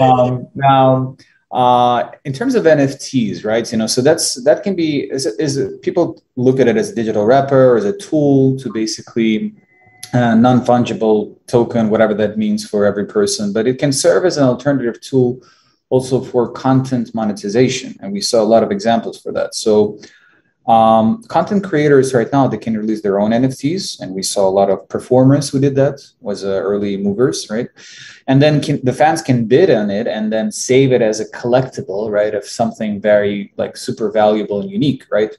um, 0.00 0.48
now, 0.54 1.16
uh, 1.50 2.10
in 2.24 2.32
terms 2.32 2.54
of 2.54 2.64
NFTs, 2.64 3.44
right? 3.44 3.70
You 3.70 3.78
know, 3.78 3.86
so 3.86 4.00
that's 4.00 4.42
that 4.44 4.62
can 4.62 4.76
be 4.76 5.10
is, 5.10 5.26
is 5.26 5.78
people 5.80 6.22
look 6.36 6.58
at 6.58 6.68
it 6.68 6.76
as 6.76 6.90
a 6.90 6.94
digital 6.94 7.26
wrapper 7.26 7.72
or 7.72 7.76
as 7.76 7.84
a 7.84 7.96
tool 7.96 8.58
to 8.60 8.72
basically 8.72 9.54
uh, 10.14 10.34
non-fungible 10.34 11.36
token, 11.46 11.90
whatever 11.90 12.14
that 12.14 12.38
means 12.38 12.68
for 12.68 12.84
every 12.84 13.06
person, 13.06 13.52
but 13.52 13.66
it 13.66 13.78
can 13.78 13.92
serve 13.92 14.24
as 14.24 14.36
an 14.36 14.44
alternative 14.44 15.00
tool 15.00 15.40
also 15.90 16.20
for 16.20 16.50
content 16.50 17.14
monetization. 17.14 17.96
And 18.00 18.12
we 18.12 18.20
saw 18.20 18.42
a 18.42 18.44
lot 18.44 18.62
of 18.62 18.70
examples 18.70 19.20
for 19.20 19.32
that. 19.32 19.54
So 19.54 19.98
um, 20.66 21.22
content 21.24 21.64
creators 21.64 22.12
right 22.12 22.30
now, 22.30 22.46
they 22.46 22.58
can 22.58 22.76
release 22.76 23.00
their 23.00 23.18
own 23.18 23.30
NFTs. 23.30 24.00
And 24.00 24.14
we 24.14 24.22
saw 24.22 24.46
a 24.46 24.50
lot 24.50 24.68
of 24.68 24.86
performers 24.90 25.48
who 25.48 25.58
did 25.60 25.74
that, 25.76 26.00
was 26.20 26.44
uh, 26.44 26.48
early 26.48 26.98
movers, 26.98 27.48
right? 27.48 27.68
And 28.26 28.42
then 28.42 28.60
can, 28.60 28.78
the 28.84 28.92
fans 28.92 29.22
can 29.22 29.46
bid 29.46 29.70
on 29.70 29.90
it 29.90 30.06
and 30.06 30.30
then 30.30 30.52
save 30.52 30.92
it 30.92 31.00
as 31.00 31.20
a 31.20 31.30
collectible, 31.30 32.10
right? 32.10 32.34
Of 32.34 32.44
something 32.44 33.00
very 33.00 33.54
like 33.56 33.78
super 33.78 34.10
valuable 34.10 34.60
and 34.60 34.70
unique, 34.70 35.06
right? 35.10 35.34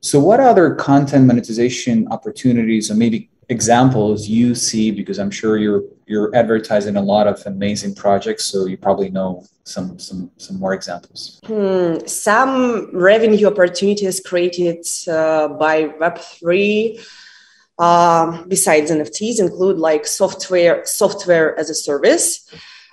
So 0.00 0.18
what 0.18 0.40
other 0.40 0.74
content 0.74 1.26
monetization 1.26 2.08
opportunities 2.10 2.90
or 2.90 2.94
maybe 2.96 3.30
examples 3.48 4.28
you 4.28 4.54
see 4.54 4.90
because 4.90 5.18
i'm 5.18 5.30
sure 5.30 5.58
you're 5.58 5.82
you're 6.06 6.34
advertising 6.34 6.96
a 6.96 7.02
lot 7.02 7.26
of 7.26 7.42
amazing 7.46 7.94
projects 7.94 8.46
so 8.46 8.66
you 8.66 8.76
probably 8.76 9.10
know 9.10 9.44
some 9.64 9.98
some 9.98 10.30
some 10.36 10.58
more 10.58 10.72
examples 10.72 11.40
hmm. 11.46 11.96
some 12.06 12.90
revenue 12.92 13.46
opportunities 13.46 14.20
created 14.20 14.84
uh, 15.08 15.48
by 15.48 15.84
web3 16.00 17.00
uh, 17.78 18.44
besides 18.44 18.90
nfts 18.90 19.40
include 19.40 19.78
like 19.78 20.06
software 20.06 20.84
software 20.86 21.58
as 21.58 21.70
a 21.70 21.74
service 21.74 22.48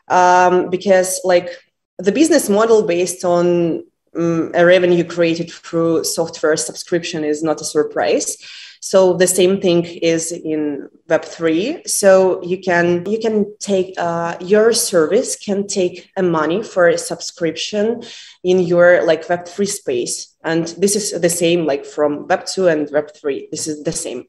um, 0.07 0.69
because 0.69 1.21
like 1.23 1.49
the 1.97 2.11
business 2.11 2.49
model 2.49 2.83
based 2.83 3.23
on 3.23 3.83
um, 4.17 4.51
a 4.53 4.65
revenue 4.65 5.05
created 5.05 5.49
through 5.49 6.03
software 6.03 6.57
subscription 6.57 7.23
is 7.23 7.41
not 7.41 7.61
a 7.61 7.63
surprise 7.63 8.37
so 8.83 9.13
the 9.13 9.27
same 9.27 9.61
thing 9.61 9.85
is 9.85 10.31
in 10.31 10.89
Web3. 11.07 11.87
So 11.87 12.41
you 12.43 12.59
can 12.59 13.05
you 13.05 13.19
can 13.19 13.55
take 13.59 13.93
uh, 13.97 14.35
your 14.41 14.73
service 14.73 15.35
can 15.35 15.67
take 15.67 16.09
a 16.17 16.23
money 16.23 16.63
for 16.63 16.87
a 16.87 16.97
subscription 16.97 18.01
in 18.43 18.59
your 18.59 19.05
like 19.05 19.27
Web3 19.27 19.67
space, 19.67 20.35
and 20.43 20.67
this 20.79 20.95
is 20.95 21.21
the 21.21 21.29
same 21.29 21.67
like 21.67 21.85
from 21.85 22.27
Web2 22.27 22.71
and 22.71 22.87
Web3. 22.87 23.51
This 23.51 23.67
is 23.67 23.83
the 23.83 23.91
same 23.91 24.25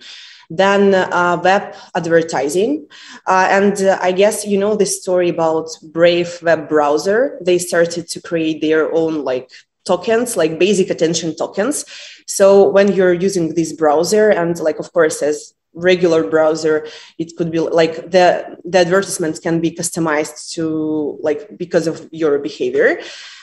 then 0.50 0.94
uh, 0.94 1.40
web 1.42 1.74
advertising. 1.94 2.86
Uh, 3.26 3.48
and 3.50 3.80
uh, 3.80 3.98
I 4.02 4.12
guess 4.12 4.46
you 4.46 4.58
know 4.58 4.76
the 4.76 4.84
story 4.84 5.30
about 5.30 5.70
Brave 5.82 6.42
web 6.42 6.68
browser. 6.68 7.38
They 7.40 7.58
started 7.58 8.06
to 8.08 8.20
create 8.20 8.60
their 8.60 8.92
own 8.92 9.24
like 9.24 9.50
tokens, 9.84 10.36
like 10.36 10.58
basic 10.58 10.90
attention 10.90 11.34
tokens. 11.36 11.84
So 12.26 12.68
when 12.68 12.92
you're 12.92 13.12
using 13.12 13.54
this 13.54 13.72
browser, 13.72 14.30
and 14.30 14.58
like 14.60 14.78
of 14.78 14.92
course 14.92 15.22
as 15.22 15.54
regular 15.74 16.28
browser, 16.28 16.86
it 17.18 17.36
could 17.36 17.50
be 17.50 17.58
like 17.58 18.10
the 18.10 18.58
the 18.64 18.78
advertisements 18.78 19.38
can 19.38 19.60
be 19.60 19.70
customized 19.70 20.52
to 20.52 21.18
like 21.22 21.56
because 21.56 21.86
of 21.86 22.08
your 22.12 22.38
behavior. 22.38 23.00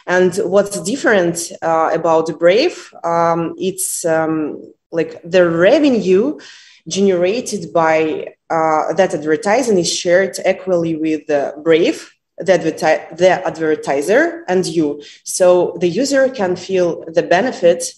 And 0.07 0.35
what's 0.37 0.81
different 0.81 1.51
uh, 1.61 1.91
about 1.93 2.39
Brave, 2.39 2.91
um, 3.03 3.53
it's 3.57 4.05
um, 4.05 4.73
like 4.91 5.21
the 5.23 5.47
revenue 5.47 6.39
generated 6.87 7.71
by 7.71 8.33
uh, 8.49 8.93
that 8.93 9.13
advertising 9.13 9.77
is 9.77 9.93
shared 9.93 10.35
equally 10.45 10.95
with 10.95 11.29
uh, 11.29 11.53
Brave 11.63 12.11
the, 12.39 12.53
adverti- 12.53 13.17
the 13.17 13.45
advertiser 13.45 14.43
and 14.47 14.65
you. 14.65 15.01
So 15.23 15.77
the 15.79 15.87
user 15.87 16.29
can 16.29 16.55
feel 16.55 17.03
the 17.05 17.23
benefit 17.23 17.93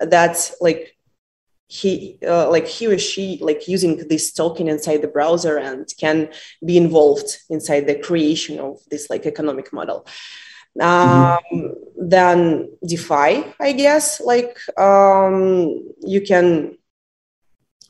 that 0.00 0.50
like 0.60 0.96
he 1.68 2.18
uh, 2.26 2.50
like 2.50 2.66
he 2.66 2.86
or 2.86 2.98
she 2.98 3.38
like 3.40 3.66
using 3.66 4.08
this 4.08 4.30
token 4.32 4.68
inside 4.68 5.00
the 5.00 5.08
browser 5.08 5.56
and 5.56 5.88
can 5.98 6.28
be 6.64 6.76
involved 6.76 7.38
inside 7.48 7.86
the 7.86 7.94
creation 7.94 8.58
of 8.58 8.78
this 8.90 9.08
like 9.08 9.24
economic 9.24 9.72
model. 9.72 10.06
Um, 10.80 10.88
mm-hmm. 11.52 12.08
then 12.08 12.70
defi 12.86 13.44
i 13.60 13.72
guess 13.72 14.22
like 14.22 14.56
um, 14.78 15.84
you 16.00 16.22
can 16.22 16.78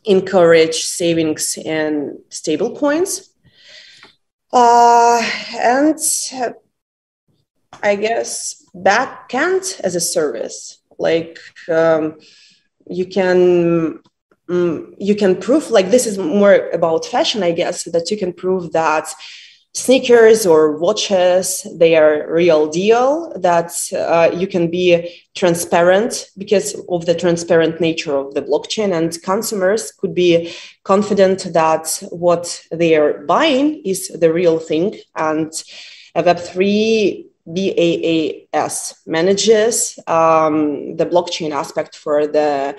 encourage 0.05 0.83
savings 0.83 1.57
in 1.57 2.19
stable 2.29 2.77
coins 2.77 3.32
uh, 4.53 5.23
and 5.59 5.99
I 7.83 7.97
guess 7.97 8.65
backend 8.75 9.81
as 9.81 9.95
a 9.95 10.01
service, 10.01 10.79
like 10.99 11.39
um, 11.69 12.19
you 12.87 13.07
can 13.07 14.01
um, 14.49 14.95
you 14.99 15.15
can 15.15 15.37
prove 15.37 15.71
like 15.71 15.91
this 15.91 16.07
is 16.07 16.19
more 16.19 16.71
about 16.71 17.07
fashion, 17.07 17.43
I 17.43 17.53
guess, 17.53 17.85
that 17.85 18.11
you 18.11 18.19
can 18.19 18.33
prove 18.33 18.73
that 18.73 19.13
sneakers 19.75 20.45
or 20.45 20.77
watches 20.77 21.67
they 21.79 21.97
are 21.97 22.31
real 22.31 22.69
deal 22.69 23.33
that 23.39 23.73
uh, 23.97 24.31
you 24.35 24.47
can 24.47 24.71
be 24.71 25.23
transparent 25.35 26.29
because 26.37 26.79
of 26.91 27.07
the 27.07 27.15
transparent 27.15 27.81
nature 27.81 28.15
of 28.15 28.35
the 28.35 28.43
blockchain. 28.43 28.93
And 28.93 29.21
consumers 29.23 29.91
could 29.93 30.15
be 30.15 30.55
confident 30.85 31.53
that 31.55 32.03
what 32.11 32.63
they 32.71 32.97
are 32.97 33.25
buying 33.25 33.81
is 33.85 34.09
the 34.09 34.33
real 34.33 34.59
thing. 34.59 34.97
And 35.17 35.51
web3 36.15 37.27
baas 37.47 38.95
manages 39.07 39.99
um, 40.07 40.97
the 40.97 41.07
blockchain 41.07 41.51
aspect 41.53 41.97
for 41.97 42.27
the 42.27 42.77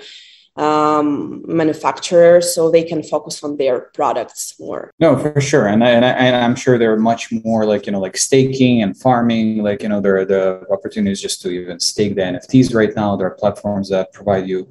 um, 0.56 1.44
manufacturers 1.46 2.54
so 2.54 2.70
they 2.70 2.84
can 2.84 3.02
focus 3.02 3.42
on 3.42 3.56
their 3.56 3.80
products 3.94 4.54
more. 4.60 4.92
No, 5.00 5.18
for 5.18 5.40
sure, 5.40 5.66
and 5.66 5.82
I, 5.82 5.90
and, 5.90 6.04
I, 6.04 6.10
and 6.10 6.36
I'm 6.36 6.54
sure 6.54 6.78
there 6.78 6.92
are 6.92 6.98
much 6.98 7.32
more 7.44 7.66
like 7.66 7.86
you 7.86 7.92
know 7.92 8.00
like 8.00 8.16
staking 8.16 8.82
and 8.82 8.96
farming. 8.96 9.62
Like 9.62 9.82
you 9.82 9.88
know 9.88 10.00
there 10.00 10.16
are 10.16 10.24
the 10.24 10.64
opportunities 10.70 11.20
just 11.20 11.42
to 11.42 11.50
even 11.50 11.80
stake 11.80 12.14
the 12.14 12.22
NFTs 12.22 12.74
right 12.74 12.94
now. 12.94 13.16
There 13.16 13.26
are 13.26 13.34
platforms 13.34 13.88
that 13.90 14.12
provide 14.12 14.46
you. 14.48 14.68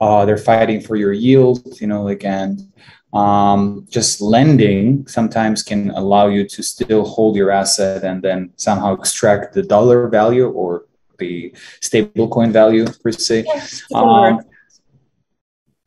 Uh, 0.00 0.24
they're 0.24 0.38
fighting 0.38 0.80
for 0.80 0.96
your 0.96 1.12
yield, 1.12 1.78
you 1.80 1.86
know, 1.86 2.02
like 2.02 2.24
and 2.24 2.72
um, 3.12 3.86
just 3.90 4.20
lending 4.20 5.06
sometimes 5.06 5.62
can 5.62 5.90
allow 5.90 6.28
you 6.28 6.48
to 6.48 6.62
still 6.62 7.04
hold 7.04 7.36
your 7.36 7.50
asset 7.50 8.04
and 8.04 8.22
then 8.22 8.50
somehow 8.56 8.94
extract 8.94 9.52
the 9.52 9.62
dollar 9.62 10.08
value 10.08 10.48
or 10.48 10.86
the 11.18 11.54
stable 11.80 12.28
coin 12.28 12.50
value 12.50 12.86
per 13.02 13.12
se. 13.12 13.44
Yes, 13.46 13.82
um, 13.94 14.40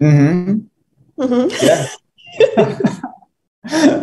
Mm-hmm. 0.02 0.60
mm-hmm. 1.22 1.50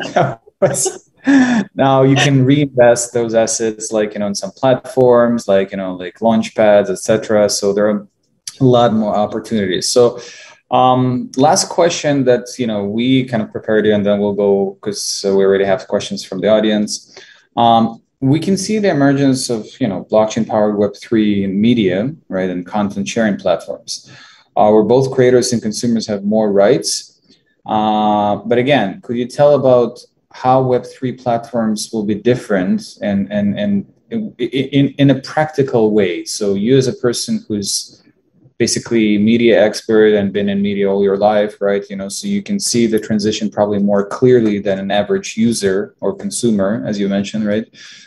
Yeah. 0.06 0.38
now 1.74 2.02
you 2.02 2.16
can 2.16 2.44
reinvest 2.44 3.12
those 3.12 3.34
assets 3.34 3.92
like 3.92 4.14
you 4.14 4.20
know 4.20 4.26
in 4.26 4.34
some 4.34 4.50
platforms 4.52 5.46
like 5.46 5.70
you 5.70 5.76
know 5.76 5.94
like 5.94 6.20
launch 6.22 6.54
pads 6.54 6.88
etc 6.88 7.48
so 7.48 7.74
there 7.74 7.88
are 7.90 8.08
a 8.60 8.64
lot 8.64 8.94
more 8.94 9.14
opportunities 9.14 9.86
so 9.88 10.18
Um, 10.70 11.30
last 11.36 11.68
question 11.68 12.24
that 12.24 12.46
you 12.56 12.66
know 12.66 12.84
we 12.84 13.24
kind 13.24 13.42
of 13.42 13.50
prepared 13.50 13.86
you 13.86 13.94
and 13.94 14.06
then 14.06 14.20
we'll 14.20 14.34
go 14.34 14.78
because 14.78 15.24
uh, 15.26 15.34
we 15.34 15.44
already 15.44 15.64
have 15.64 15.88
questions 15.88 16.24
from 16.24 16.40
the 16.40 16.48
audience. 16.48 17.18
Um, 17.56 18.02
we 18.20 18.38
can 18.38 18.56
see 18.56 18.78
the 18.78 18.90
emergence 18.90 19.50
of 19.50 19.66
you 19.80 19.88
know 19.88 20.06
blockchain 20.10 20.46
powered 20.46 20.76
Web 20.78 20.94
three 20.96 21.46
media, 21.46 22.14
right, 22.28 22.50
and 22.50 22.64
content 22.64 23.08
sharing 23.08 23.36
platforms, 23.36 24.10
uh, 24.60 24.70
where 24.70 24.82
both 24.82 25.10
creators 25.10 25.52
and 25.52 25.62
consumers 25.62 26.06
have 26.06 26.22
more 26.22 26.52
rights. 26.52 27.20
Uh, 27.64 28.36
but 28.36 28.58
again, 28.58 29.00
could 29.00 29.16
you 29.16 29.26
tell 29.26 29.54
about 29.54 29.98
how 30.32 30.60
Web 30.62 30.84
three 30.84 31.12
platforms 31.12 31.90
will 31.92 32.04
be 32.04 32.14
different 32.14 32.80
and 33.00 33.20
and 33.32 33.58
and 33.58 33.72
in, 34.10 34.34
in, 34.38 34.86
in 35.02 35.10
a 35.10 35.18
practical 35.20 35.92
way? 35.92 36.24
So 36.24 36.54
you 36.54 36.76
as 36.76 36.88
a 36.88 36.96
person 37.06 37.44
who's 37.46 38.02
basically 38.58 39.16
media 39.16 39.58
expert 39.64 40.12
and 40.14 40.34
been 40.34 40.50
in 40.50 40.60
media 40.60 40.86
all 40.90 41.02
your 41.02 41.16
life, 41.16 41.54
right? 41.62 41.82
You 41.88 41.96
know, 41.96 42.10
so 42.10 42.28
you 42.28 42.42
can 42.42 42.60
see 42.60 42.86
the 42.86 43.00
transition 43.00 43.50
probably 43.50 43.78
more 43.78 44.04
clearly 44.06 44.58
than 44.58 44.78
an 44.78 44.90
average 44.90 45.38
user 45.38 45.94
or 46.00 46.14
consumer, 46.14 46.82
as 46.86 47.00
you 47.00 47.08
mentioned, 47.08 47.46
right? 47.46 47.66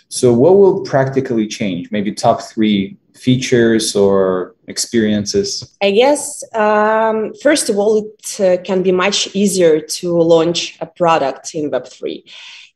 So, 0.09 0.31
what 0.31 0.57
will 0.57 0.81
practically 0.83 1.47
change? 1.47 1.89
Maybe 1.89 2.11
top 2.11 2.43
three 2.43 2.97
features 3.23 3.95
or 3.95 4.55
experiences? 4.67 5.75
I 5.81 5.91
guess, 5.91 6.43
um, 6.53 7.33
first 7.41 7.69
of 7.69 7.77
all, 7.77 7.93
it 8.03 8.39
uh, 8.39 8.61
can 8.63 8.83
be 8.83 8.91
much 8.91 9.33
easier 9.33 9.79
to 9.79 10.21
launch 10.21 10.77
a 10.81 10.85
product 10.85 11.55
in 11.55 11.71
Web3. 11.71 12.23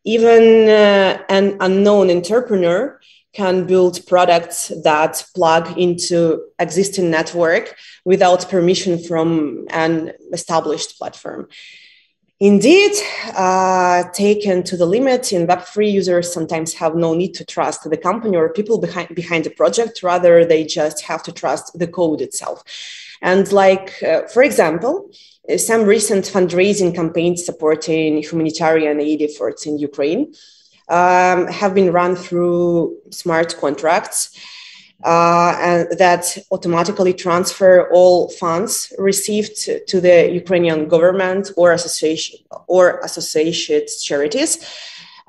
Even 0.06 0.70
uh, 0.70 1.22
an 1.30 1.58
unknown 1.60 2.10
entrepreneur 2.10 3.00
can 3.34 3.68
build 3.68 4.06
products 4.08 4.72
that 4.84 5.24
plug 5.36 5.78
into 5.78 6.42
existing 6.60 7.12
network 7.12 7.76
without 8.06 8.50
permission 8.50 8.98
from 8.98 9.66
an 9.70 10.14
established 10.32 10.98
platform. 10.98 11.48
Indeed, 12.40 12.92
uh, 13.36 14.04
taken 14.14 14.62
to 14.64 14.78
the 14.78 14.86
limit 14.86 15.34
in 15.34 15.48
Web3, 15.48 15.92
users 15.92 16.32
sometimes 16.32 16.76
have 16.76 16.96
no 16.96 17.16
need 17.16 17.34
to 17.34 17.46
trust 17.46 17.90
the 17.90 17.98
company 17.98 18.38
or 18.38 18.54
people 18.54 18.78
behind, 18.78 19.16
behind 19.16 19.44
the 19.44 19.50
project. 19.50 20.04
Rather, 20.04 20.46
they 20.46 20.64
just 20.64 21.02
have 21.02 21.24
to 21.24 21.32
trust 21.32 21.78
the 21.80 21.88
code 21.88 22.22
itself. 22.22 22.64
And 23.24 23.52
like, 23.52 24.04
uh, 24.04 24.28
for 24.28 24.44
example, 24.44 25.10
some 25.58 25.86
recent 25.86 26.26
fundraising 26.26 26.94
campaigns 26.94 27.44
supporting 27.44 28.22
humanitarian 28.22 29.00
aid 29.00 29.24
efforts 29.24 29.66
in 29.66 29.80
Ukraine 29.80 30.34
um, 30.90 31.48
have 31.48 31.74
been 31.74 31.92
run 31.92 32.16
through 32.16 32.98
smart 33.10 33.58
contracts 33.58 34.30
uh, 34.36 34.57
that 35.04 36.38
automatically 36.52 37.14
transfer 37.14 37.90
all 37.92 38.30
funds 38.30 38.94
received 38.98 39.56
to 39.88 40.02
the 40.02 40.30
Ukrainian 40.32 40.88
government 40.88 41.52
or 41.56 41.72
association 41.72 42.40
or 42.68 43.00
associated 43.04 43.88
charities. 44.02 44.58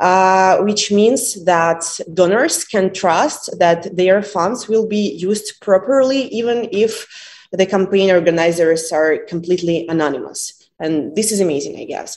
Uh, 0.01 0.59
which 0.59 0.93
means 0.93 1.45
that 1.45 1.83
donors 2.15 2.65
can 2.65 2.93
trust 2.93 3.59
that 3.59 3.97
their 3.97 4.23
funds 4.23 4.69
will 4.69 4.87
be 4.87 5.11
used 5.15 5.61
properly, 5.61 6.29
even 6.29 6.69
if 6.71 7.05
the 7.51 7.67
campaign 7.67 8.09
organizers 8.09 8.93
are 8.93 9.19
completely 9.27 9.89
anonymous. 9.89 10.71
And 10.79 11.17
this 11.17 11.33
is 11.33 11.41
amazing, 11.41 11.81
I 11.81 11.85
guess. 11.85 12.17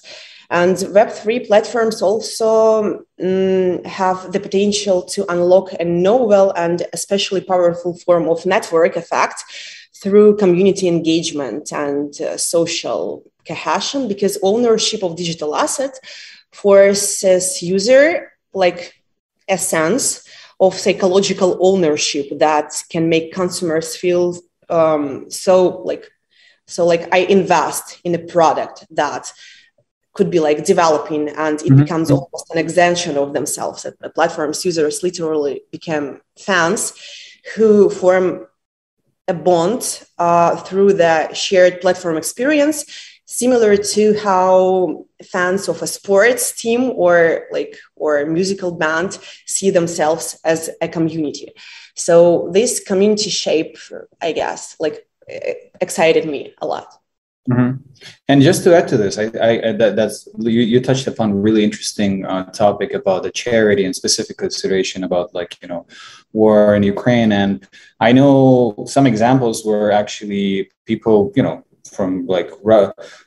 And 0.51 0.75
Web3 0.75 1.47
platforms 1.47 2.01
also 2.01 3.05
um, 3.23 3.83
have 3.85 4.33
the 4.33 4.39
potential 4.41 5.01
to 5.03 5.25
unlock 5.31 5.71
a 5.79 5.85
novel 5.85 6.51
and 6.57 6.85
especially 6.91 7.39
powerful 7.39 7.97
form 7.97 8.27
of 8.27 8.45
network 8.45 8.97
effect 8.97 9.45
through 9.95 10.35
community 10.35 10.89
engagement 10.89 11.71
and 11.71 12.19
uh, 12.19 12.35
social 12.35 13.23
cohesion 13.47 14.09
because 14.09 14.37
ownership 14.43 15.03
of 15.03 15.15
digital 15.15 15.55
asset 15.55 15.97
forces 16.51 17.61
user 17.61 18.33
like 18.53 19.01
a 19.47 19.57
sense 19.57 20.27
of 20.59 20.77
psychological 20.77 21.57
ownership 21.61 22.27
that 22.39 22.73
can 22.89 23.07
make 23.07 23.33
consumers 23.33 23.95
feel 23.95 24.37
um, 24.69 25.31
so 25.31 25.81
like 25.83 26.11
so 26.67 26.85
like 26.85 27.07
i 27.13 27.19
invest 27.19 27.99
in 28.03 28.13
a 28.15 28.19
product 28.19 28.85
that 28.91 29.31
could 30.13 30.29
be 30.29 30.39
like 30.39 30.65
developing 30.65 31.29
and 31.29 31.61
it 31.61 31.67
mm-hmm. 31.67 31.81
becomes 31.81 32.11
almost 32.11 32.51
an 32.51 32.57
extension 32.57 33.17
of 33.17 33.33
themselves. 33.33 33.83
That 33.83 33.99
the 33.99 34.09
platform's 34.09 34.63
users 34.65 35.03
literally 35.03 35.63
become 35.71 36.21
fans 36.37 36.93
who 37.55 37.89
form 37.89 38.47
a 39.27 39.33
bond 39.33 40.03
uh, 40.17 40.55
through 40.57 40.93
the 40.93 41.33
shared 41.33 41.81
platform 41.81 42.17
experience, 42.17 42.85
similar 43.25 43.77
to 43.77 44.17
how 44.19 45.05
fans 45.23 45.69
of 45.69 45.81
a 45.81 45.87
sports 45.87 46.51
team 46.61 46.91
or 46.95 47.47
like 47.51 47.77
or 47.95 48.19
a 48.19 48.25
musical 48.25 48.71
band 48.71 49.17
see 49.45 49.69
themselves 49.69 50.39
as 50.43 50.69
a 50.81 50.87
community. 50.87 51.49
So 51.95 52.49
this 52.51 52.79
community 52.79 53.29
shape, 53.29 53.77
I 54.21 54.33
guess, 54.33 54.75
like 54.79 55.07
excited 55.79 56.25
me 56.25 56.53
a 56.61 56.67
lot. 56.67 57.00
Mm-hmm. 57.49 57.77
And 58.27 58.41
just 58.41 58.63
to 58.65 58.75
add 58.75 58.87
to 58.89 58.97
this, 58.97 59.17
I, 59.17 59.23
I 59.23 59.71
that, 59.73 59.95
that's 59.95 60.27
you, 60.37 60.61
you 60.61 60.79
touched 60.79 61.07
upon 61.07 61.31
a 61.31 61.35
really 61.35 61.63
interesting 61.63 62.23
uh, 62.23 62.45
topic 62.51 62.93
about 62.93 63.23
the 63.23 63.31
charity 63.31 63.83
and 63.83 63.95
specific 63.95 64.37
consideration 64.37 65.03
about 65.03 65.33
like 65.33 65.57
you 65.61 65.67
know 65.67 65.87
war 66.33 66.75
in 66.75 66.83
Ukraine, 66.83 67.31
and 67.31 67.67
I 67.99 68.11
know 68.11 68.85
some 68.87 69.07
examples 69.07 69.65
where 69.65 69.91
actually 69.91 70.69
people 70.85 71.33
you 71.35 71.41
know 71.41 71.63
from 71.91 72.27
like 72.27 72.51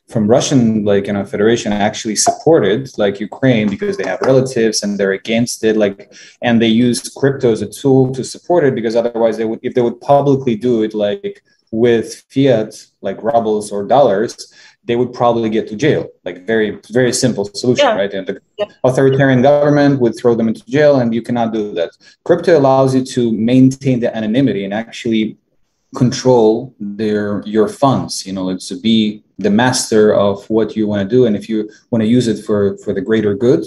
from 0.07 0.27
Russian 0.27 0.85
like 0.85 1.07
you 1.07 1.13
know 1.13 1.25
Federation 1.25 1.73
actually 1.73 2.15
supported 2.15 2.89
like 2.97 3.19
Ukraine 3.19 3.69
because 3.69 3.97
they 3.97 4.07
have 4.07 4.21
relatives 4.21 4.81
and 4.81 4.97
they're 4.97 5.11
against 5.11 5.63
it 5.63 5.75
like 5.75 6.13
and 6.41 6.61
they 6.61 6.67
use 6.67 7.09
crypto 7.09 7.51
as 7.51 7.61
a 7.61 7.69
tool 7.69 8.13
to 8.13 8.23
support 8.23 8.63
it 8.63 8.75
because 8.75 8.95
otherwise 8.95 9.37
they 9.37 9.45
would 9.45 9.59
if 9.61 9.73
they 9.73 9.81
would 9.81 9.99
publicly 9.99 10.55
do 10.55 10.83
it 10.83 10.93
like 10.93 11.43
with 11.71 12.23
fiat 12.29 12.73
like 13.01 13.21
rubles 13.21 13.71
or 13.71 13.83
dollars 13.83 14.53
they 14.85 14.95
would 14.95 15.13
probably 15.13 15.49
get 15.49 15.67
to 15.67 15.75
jail 15.75 16.07
like 16.23 16.45
very 16.45 16.79
very 16.91 17.11
simple 17.11 17.45
solution 17.45 17.85
yeah. 17.85 17.95
right 17.95 18.13
and 18.13 18.27
the 18.27 18.39
yeah. 18.57 18.65
authoritarian 18.83 19.41
government 19.41 19.99
would 19.99 20.17
throw 20.17 20.35
them 20.35 20.47
into 20.47 20.63
jail 20.65 20.99
and 20.99 21.13
you 21.13 21.21
cannot 21.21 21.53
do 21.53 21.73
that 21.73 21.91
crypto 22.23 22.57
allows 22.57 22.93
you 22.95 23.03
to 23.03 23.31
maintain 23.33 23.99
the 23.99 24.15
anonymity 24.15 24.63
and 24.63 24.73
actually 24.73 25.37
control 25.95 26.73
their 26.79 27.41
your 27.45 27.67
funds 27.67 28.25
you 28.25 28.33
know 28.33 28.49
it's 28.49 28.67
to 28.67 28.79
be 28.79 29.23
the 29.37 29.49
master 29.49 30.13
of 30.13 30.47
what 30.49 30.75
you 30.75 30.87
want 30.87 31.01
to 31.01 31.15
do 31.15 31.25
and 31.25 31.35
if 31.35 31.49
you 31.49 31.69
want 31.89 32.01
to 32.01 32.07
use 32.07 32.27
it 32.27 32.43
for 32.43 32.77
for 32.77 32.93
the 32.93 33.01
greater 33.01 33.33
good 33.33 33.63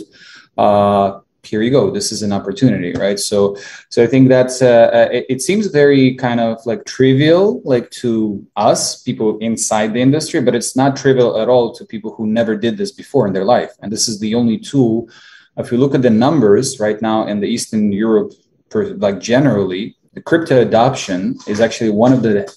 uh, 0.56 1.20
here 1.42 1.62
you 1.62 1.70
go 1.70 1.90
this 1.90 2.10
is 2.12 2.22
an 2.22 2.32
opportunity 2.32 2.92
right? 2.92 3.18
So 3.18 3.56
so 3.88 4.02
i 4.02 4.06
think 4.06 4.28
that's 4.28 4.60
uh, 4.62 4.90
uh, 4.92 5.08
it, 5.12 5.26
it, 5.28 5.42
seems 5.42 5.66
very 5.66 6.14
kind 6.14 6.40
of 6.40 6.64
like 6.66 6.84
trivial 6.84 7.62
like 7.64 7.90
to 7.90 8.44
us 8.56 9.02
people 9.02 9.38
inside 9.38 9.92
the 9.94 10.02
industry 10.02 10.40
but 10.40 10.54
it's 10.54 10.76
not 10.76 10.96
trivial 10.96 11.40
at 11.40 11.48
all 11.48 11.72
to 11.74 11.84
people 11.84 12.14
who 12.14 12.26
never 12.26 12.56
did 12.56 12.76
this 12.76 12.92
before 12.92 13.26
in 13.26 13.32
their 13.32 13.44
life. 13.44 13.72
And 13.80 13.92
this 13.92 14.08
is 14.08 14.20
the 14.20 14.34
only 14.34 14.58
tool 14.58 15.08
if 15.56 15.72
you 15.72 15.78
look 15.78 15.94
at 15.94 16.02
the 16.02 16.10
numbers 16.10 16.78
right 16.80 17.00
now 17.02 17.26
in 17.26 17.40
the 17.40 17.46
eastern 17.46 17.92
europe 17.92 18.32
per, 18.70 18.94
like 19.06 19.20
generally 19.20 19.96
the 20.14 20.20
crypto 20.20 20.60
adoption 20.60 21.36
is 21.46 21.60
actually 21.60 21.90
one 21.90 22.12
of 22.12 22.22
the 22.22 22.52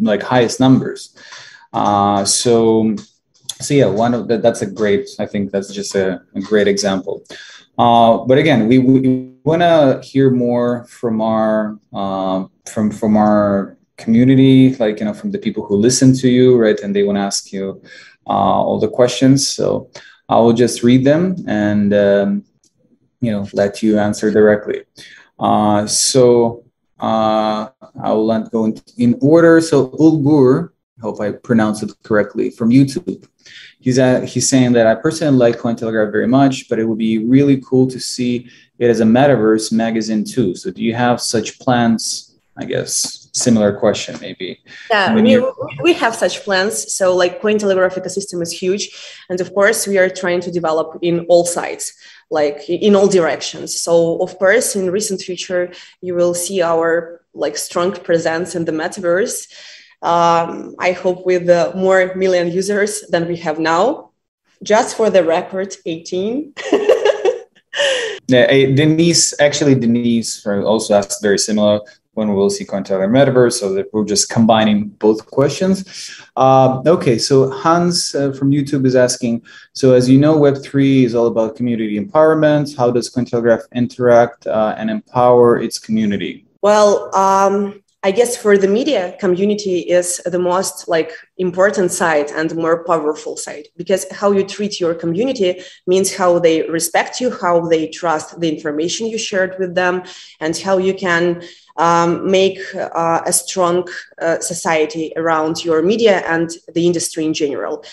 like 0.00 0.22
highest 0.22 0.60
numbers. 0.60 1.16
Uh, 1.72 2.24
so 2.24 2.94
so 3.60 3.74
yeah 3.74 3.86
one 3.86 4.14
of 4.14 4.28
the, 4.28 4.38
that's 4.38 4.62
a 4.62 4.66
great 4.66 5.08
i 5.18 5.26
think 5.26 5.50
that's 5.50 5.72
just 5.72 5.94
a, 5.94 6.20
a 6.34 6.40
great 6.40 6.66
example 6.66 7.22
uh, 7.78 8.18
but 8.18 8.38
again, 8.38 8.68
we, 8.68 8.78
we 8.78 9.34
want 9.44 9.62
to 9.62 10.00
hear 10.02 10.30
more 10.30 10.84
from 10.86 11.20
our 11.20 11.78
uh, 11.92 12.46
from 12.66 12.90
from 12.90 13.16
our 13.16 13.76
community, 13.96 14.74
like 14.76 15.00
you 15.00 15.06
know, 15.06 15.14
from 15.14 15.30
the 15.30 15.38
people 15.38 15.64
who 15.64 15.76
listen 15.76 16.14
to 16.14 16.28
you, 16.28 16.56
right? 16.56 16.78
And 16.80 16.94
they 16.94 17.02
want 17.02 17.16
to 17.16 17.22
ask 17.22 17.52
you 17.52 17.82
uh, 18.26 18.30
all 18.30 18.78
the 18.78 18.88
questions. 18.88 19.48
So 19.48 19.90
I 20.28 20.38
will 20.38 20.52
just 20.52 20.82
read 20.82 21.04
them 21.04 21.36
and 21.46 21.92
um, 21.92 22.44
you 23.20 23.32
know 23.32 23.46
let 23.52 23.82
you 23.82 23.98
answer 23.98 24.30
directly. 24.30 24.82
Uh, 25.38 25.86
so 25.86 26.64
uh, 27.00 27.68
I 28.02 28.12
will 28.12 28.26
not 28.26 28.50
go 28.50 28.66
in, 28.66 28.80
in 28.96 29.18
order. 29.20 29.60
So 29.60 29.88
Ulgur, 29.88 30.70
hope 31.00 31.20
I 31.20 31.32
pronounce 31.32 31.82
it 31.82 31.92
correctly, 32.02 32.50
from 32.50 32.70
YouTube 32.70 33.26
he's 33.84 33.98
at, 33.98 34.24
he's 34.24 34.48
saying 34.48 34.72
that 34.72 34.86
I 34.86 34.94
personally 34.94 35.36
like 35.36 35.58
Cointelegraph 35.58 36.10
very 36.10 36.26
much, 36.26 36.68
but 36.70 36.78
it 36.78 36.84
would 36.84 36.98
be 36.98 37.18
really 37.18 37.60
cool 37.60 37.86
to 37.88 38.00
see 38.00 38.48
it 38.78 38.88
as 38.88 39.00
a 39.00 39.04
metaverse 39.04 39.70
magazine 39.72 40.24
too. 40.24 40.54
So 40.54 40.70
do 40.70 40.82
you 40.82 40.94
have 40.94 41.20
such 41.20 41.58
plans? 41.58 42.30
I 42.56 42.64
guess 42.64 43.28
similar 43.34 43.72
question 43.72 44.16
maybe. 44.20 44.60
Yeah, 44.88 45.12
we, 45.14 45.44
we 45.82 45.92
have 45.94 46.14
such 46.14 46.44
plans. 46.44 46.94
So 46.94 47.14
like 47.14 47.42
Cointelegraph 47.42 47.94
ecosystem 48.00 48.40
is 48.40 48.52
huge, 48.52 48.84
and 49.28 49.40
of 49.40 49.52
course 49.52 49.86
we 49.86 49.98
are 49.98 50.08
trying 50.08 50.40
to 50.42 50.50
develop 50.50 50.98
in 51.02 51.26
all 51.28 51.44
sides 51.44 51.92
like 52.30 52.68
in 52.70 52.96
all 52.96 53.06
directions 53.06 53.78
so 53.78 54.18
of 54.22 54.38
course 54.38 54.74
in 54.74 54.90
recent 54.90 55.20
future 55.20 55.70
you 56.00 56.14
will 56.14 56.32
see 56.32 56.62
our 56.62 57.20
like 57.34 57.56
strong 57.56 57.92
presence 57.92 58.54
in 58.54 58.64
the 58.64 58.72
metaverse 58.72 59.46
Um, 60.04 60.76
I 60.78 60.92
hope 60.92 61.24
with 61.24 61.48
uh, 61.48 61.72
more 61.74 62.14
million 62.14 62.52
users 62.52 63.00
than 63.08 63.26
we 63.26 63.36
have 63.38 63.58
now. 63.58 64.10
Just 64.62 64.96
for 64.96 65.08
the 65.10 65.24
record, 65.24 65.74
18. 65.86 66.52
yeah, 68.28 68.46
Denise, 68.46 69.38
actually, 69.40 69.74
Denise 69.74 70.46
also 70.46 70.94
asked 70.94 71.22
very 71.22 71.38
similar 71.38 71.80
when 72.12 72.28
we 72.28 72.34
will 72.34 72.50
see 72.50 72.64
Cointelegraph 72.64 73.10
Metaverse, 73.10 73.54
so 73.54 73.72
that 73.74 73.92
we're 73.92 74.04
just 74.04 74.30
combining 74.30 74.88
both 74.88 75.26
questions. 75.26 76.20
Um, 76.36 76.82
okay, 76.86 77.18
so 77.18 77.50
Hans 77.50 78.14
uh, 78.14 78.32
from 78.32 78.50
YouTube 78.50 78.86
is 78.86 78.94
asking, 78.94 79.42
so 79.72 79.94
as 79.94 80.08
you 80.08 80.18
know, 80.18 80.38
Web3 80.38 81.04
is 81.04 81.14
all 81.14 81.26
about 81.26 81.56
community 81.56 81.98
empowerment. 81.98 82.76
How 82.76 82.90
does 82.90 83.10
Cointelegraph 83.10 83.62
interact 83.72 84.46
uh, 84.46 84.74
and 84.78 84.90
empower 84.90 85.60
its 85.60 85.78
community? 85.78 86.46
Well, 86.62 87.14
um, 87.14 87.82
I 88.04 88.10
guess 88.10 88.36
for 88.36 88.58
the 88.58 88.68
media 88.68 89.16
community 89.18 89.78
is 89.78 90.20
the 90.26 90.38
most 90.38 90.88
like 90.88 91.10
important 91.38 91.90
side 91.90 92.30
and 92.32 92.54
more 92.54 92.84
powerful 92.84 93.38
side 93.38 93.68
because 93.78 94.04
how 94.12 94.30
you 94.30 94.44
treat 94.44 94.78
your 94.78 94.94
community 94.94 95.62
means 95.86 96.14
how 96.14 96.38
they 96.38 96.68
respect 96.68 97.18
you, 97.18 97.30
how 97.30 97.66
they 97.66 97.88
trust 97.88 98.38
the 98.38 98.48
information 98.54 99.06
you 99.06 99.16
shared 99.16 99.56
with 99.58 99.74
them, 99.74 100.02
and 100.38 100.54
how 100.54 100.76
you 100.76 100.92
can 100.92 101.42
um, 101.78 102.30
make 102.30 102.58
uh, 102.74 103.22
a 103.24 103.32
strong 103.32 103.88
uh, 104.20 104.38
society 104.38 105.14
around 105.16 105.64
your 105.64 105.80
media 105.80 106.18
and 106.26 106.50
the 106.74 106.86
industry 106.86 107.24
in 107.24 107.32
general. 107.32 107.84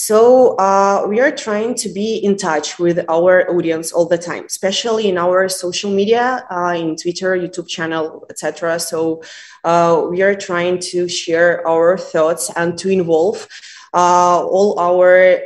So 0.00 0.56
uh, 0.56 1.04
we 1.06 1.20
are 1.20 1.30
trying 1.30 1.74
to 1.74 1.90
be 1.90 2.16
in 2.16 2.38
touch 2.38 2.78
with 2.78 3.04
our 3.10 3.50
audience 3.50 3.92
all 3.92 4.06
the 4.06 4.16
time, 4.16 4.46
especially 4.46 5.10
in 5.10 5.18
our 5.18 5.46
social 5.50 5.90
media, 5.90 6.46
uh, 6.50 6.74
in 6.74 6.96
Twitter, 6.96 7.36
YouTube 7.36 7.68
channel, 7.68 8.24
etc. 8.30 8.80
So 8.80 9.22
uh, 9.62 10.06
we 10.08 10.22
are 10.22 10.34
trying 10.34 10.78
to 10.92 11.06
share 11.06 11.66
our 11.68 11.98
thoughts 11.98 12.50
and 12.56 12.78
to 12.78 12.88
involve 12.88 13.46
uh, 13.92 14.42
all 14.42 14.80
our 14.80 15.40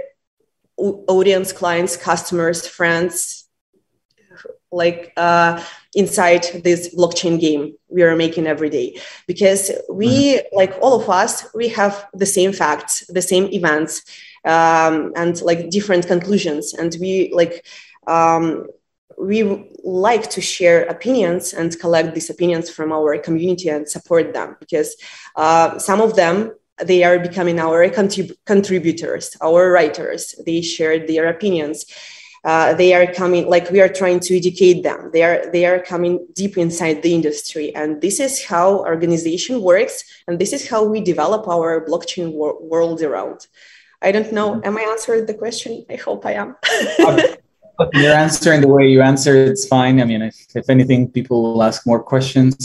audience, 0.77 1.53
clients, 1.53 1.97
customers, 1.97 2.65
friends, 2.65 3.49
like 4.71 5.13
uh, 5.17 5.61
inside 5.95 6.45
this 6.63 6.95
blockchain 6.95 7.41
game 7.41 7.75
we 7.89 8.03
are 8.03 8.15
making 8.15 8.47
every 8.47 8.71
day 8.71 9.01
because 9.27 9.73
we 9.91 10.35
mm-hmm. 10.35 10.57
like 10.57 10.77
all 10.81 11.01
of 11.01 11.09
us 11.09 11.47
we 11.55 11.69
have 11.69 12.07
the 12.13 12.27
same 12.27 12.53
facts 12.53 13.05
the 13.09 13.23
same 13.23 13.47
events 13.53 14.03
um, 14.45 15.13
and 15.17 15.41
like 15.43 15.71
different 15.71 16.07
conclusions. 16.07 16.75
And 16.75 16.97
we 17.01 17.33
like 17.35 17.67
um, 18.07 18.67
we 19.19 19.71
like 19.85 20.29
to 20.31 20.41
share 20.41 20.85
opinions 20.85 21.53
and 21.53 21.79
collect 21.79 22.15
these 22.15 22.31
opinions 22.31 22.71
from 22.71 22.93
our 22.93 23.17
community 23.19 23.69
and 23.69 23.89
support 23.89 24.33
them 24.33 24.57
because 24.59 24.97
uh, 25.37 25.79
some 25.79 26.01
of 26.01 26.17
them 26.17 26.53
they 26.83 27.05
are 27.05 27.19
becoming 27.21 27.61
our 27.61 27.89
contrib- 27.89 28.37
contributors 28.47 29.37
our 29.41 29.71
writers. 29.71 30.35
They 30.45 30.61
share 30.61 31.07
their 31.07 31.29
opinions. 31.29 31.87
Uh, 32.45 32.75
they 32.75 32.93
are 32.93 33.11
coming 33.11 33.49
like 33.49 33.71
we 33.71 33.81
are 33.81 33.89
trying 33.89 34.21
to 34.21 34.37
educate 34.37 34.83
them. 34.83 35.11
They 35.13 35.23
are 35.23 35.51
they 35.51 35.65
are 35.65 35.81
coming 35.81 36.27
deep 36.35 36.59
inside 36.59 37.03
the 37.03 37.15
industry. 37.15 37.75
And 37.75 38.03
this 38.03 38.21
is 38.21 38.45
how 38.45 38.81
organization 38.81 39.63
works. 39.63 40.05
And 40.27 40.39
this 40.39 40.53
is 40.53 40.69
how 40.69 40.85
we 40.85 41.01
develop 41.01 41.49
our 41.49 41.87
blockchain 41.87 42.33
wor- 42.33 42.61
world 42.61 43.01
around 43.01 43.47
i 44.05 44.13
don't 44.13 44.33
know. 44.33 44.61
Am 44.65 44.77
i 44.77 44.83
answered 44.83 45.27
the 45.27 45.35
question? 45.35 45.85
I 45.91 45.97
hope 45.97 46.25
i 46.27 46.35
am. 46.43 46.57
You're 47.95 48.15
answering 48.15 48.61
the 48.61 48.69
way 48.69 48.87
you 48.87 49.03
answer 49.03 49.35
it's 49.35 49.67
fine. 49.67 50.01
I 50.01 50.05
mean 50.05 50.23
if, 50.23 50.37
if 50.55 50.71
anything 50.71 51.11
people 51.11 51.43
will 51.43 51.63
ask 51.63 51.87
more 51.87 52.03
questions. 52.03 52.57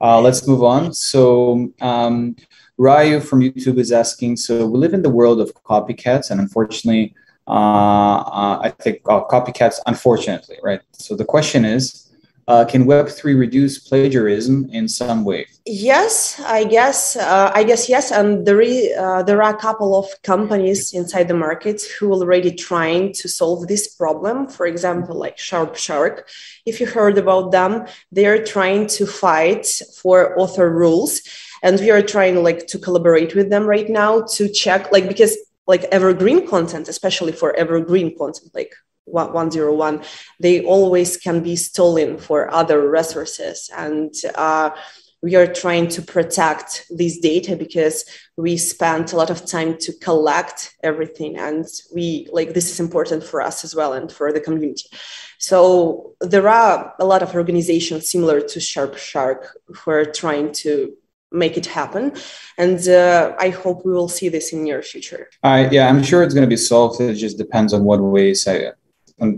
Uh, 0.00 0.20
let's 0.20 0.46
move 0.48 0.62
on. 0.64 0.92
So 0.92 1.72
um, 1.80 2.34
Ryu 2.78 3.20
from 3.20 3.40
YouTube 3.40 3.78
is 3.78 3.92
asking, 3.92 4.38
so 4.38 4.66
we 4.66 4.78
live 4.78 4.94
in 4.94 5.02
the 5.02 5.10
world 5.10 5.38
of 5.38 5.52
copycats, 5.64 6.30
and 6.30 6.40
unfortunately, 6.40 7.14
uh, 7.46 7.50
uh, 7.50 8.60
I 8.62 8.70
think 8.78 9.02
uh, 9.06 9.22
copycats, 9.24 9.76
unfortunately, 9.86 10.56
right? 10.62 10.80
So 10.92 11.14
the 11.14 11.26
question 11.26 11.66
is, 11.66 12.09
uh, 12.50 12.64
can 12.64 12.84
Web3 12.84 13.38
reduce 13.38 13.78
plagiarism 13.78 14.68
in 14.72 14.88
some 14.88 15.24
way? 15.24 15.46
Yes, 15.64 16.40
I 16.44 16.64
guess. 16.64 17.14
Uh, 17.14 17.52
I 17.54 17.62
guess 17.62 17.88
yes, 17.88 18.10
and 18.10 18.44
there 18.44 18.60
is, 18.60 18.90
uh, 18.98 19.22
there 19.22 19.40
are 19.40 19.54
a 19.54 19.60
couple 19.66 19.96
of 19.96 20.06
companies 20.22 20.92
inside 20.92 21.28
the 21.28 21.40
market 21.48 21.80
who 21.92 22.08
are 22.12 22.20
already 22.22 22.52
trying 22.52 23.12
to 23.20 23.28
solve 23.28 23.68
this 23.68 23.94
problem. 23.94 24.48
For 24.48 24.66
example, 24.66 25.14
like 25.16 25.38
Sharp 25.38 25.76
Shark. 25.76 26.28
If 26.66 26.80
you 26.80 26.86
heard 26.86 27.16
about 27.18 27.52
them, 27.52 27.86
they 28.10 28.26
are 28.26 28.42
trying 28.44 28.88
to 28.98 29.06
fight 29.06 29.66
for 30.00 30.36
author 30.40 30.68
rules, 30.82 31.22
and 31.62 31.78
we 31.78 31.92
are 31.92 32.02
trying 32.02 32.42
like 32.42 32.66
to 32.72 32.78
collaborate 32.80 33.36
with 33.36 33.48
them 33.50 33.64
right 33.64 33.88
now 33.88 34.22
to 34.34 34.48
check 34.48 34.90
like 34.90 35.06
because 35.06 35.36
like 35.68 35.84
evergreen 35.98 36.48
content, 36.48 36.88
especially 36.88 37.32
for 37.40 37.54
evergreen 37.54 38.18
content, 38.18 38.50
like 38.54 38.74
101, 39.12 40.02
they 40.38 40.64
always 40.64 41.16
can 41.16 41.42
be 41.42 41.56
stolen 41.56 42.18
for 42.18 42.52
other 42.52 42.88
resources. 42.88 43.70
And 43.76 44.14
uh, 44.34 44.70
we 45.22 45.34
are 45.36 45.46
trying 45.46 45.88
to 45.88 46.02
protect 46.02 46.86
this 46.90 47.18
data 47.18 47.54
because 47.54 48.04
we 48.36 48.56
spent 48.56 49.12
a 49.12 49.16
lot 49.16 49.30
of 49.30 49.44
time 49.44 49.76
to 49.78 49.92
collect 49.98 50.74
everything. 50.82 51.36
And 51.36 51.66
we 51.94 52.28
like 52.32 52.54
this 52.54 52.70
is 52.70 52.80
important 52.80 53.22
for 53.22 53.42
us 53.42 53.64
as 53.64 53.74
well 53.74 53.92
and 53.92 54.10
for 54.10 54.32
the 54.32 54.40
community. 54.40 54.88
So 55.38 56.14
there 56.20 56.48
are 56.48 56.94
a 56.98 57.04
lot 57.04 57.22
of 57.22 57.34
organizations 57.34 58.10
similar 58.10 58.40
to 58.40 58.60
sharp 58.60 58.96
shark 58.96 59.56
who 59.66 59.90
are 59.90 60.04
trying 60.06 60.52
to 60.52 60.94
make 61.32 61.56
it 61.56 61.66
happen. 61.66 62.12
And 62.58 62.86
uh, 62.88 63.34
i 63.38 63.50
hope 63.50 63.84
we 63.84 63.92
will 63.92 64.08
see 64.08 64.28
this 64.28 64.52
in 64.52 64.64
near 64.64 64.82
future. 64.82 65.28
Uh, 65.42 65.68
yeah 65.70 65.88
i'm 65.88 66.02
sure 66.02 66.22
it's 66.22 66.34
going 66.34 66.48
to 66.48 66.54
be 66.56 66.56
solved. 66.56 67.00
It 67.00 67.14
just 67.14 67.38
depends 67.38 67.72
on 67.74 67.84
what 67.84 68.00
ways 68.00 68.48
I, 68.48 68.72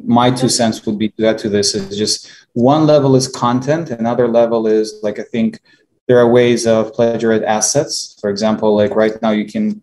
my 0.05 0.31
two 0.31 0.49
cents 0.49 0.85
would 0.87 0.99
be 0.99 1.09
to 1.11 1.27
add 1.27 1.39
to 1.39 1.49
this 1.49 1.75
is 1.75 1.97
just 1.97 2.31
one 2.53 2.87
level 2.87 3.17
is 3.17 3.29
content 3.29 3.91
another 3.91 4.29
level 4.29 4.67
is 4.67 4.95
like 5.03 5.19
i 5.19 5.23
think 5.23 5.61
there 6.09 6.19
are 6.19 6.29
ways 6.29 6.67
of 6.67 6.93
plagiarized 6.93 7.45
assets 7.45 8.17
for 8.21 8.31
example 8.31 8.75
like 8.77 8.95
right 8.95 9.21
now 9.23 9.31
you 9.31 9.47
can 9.47 9.83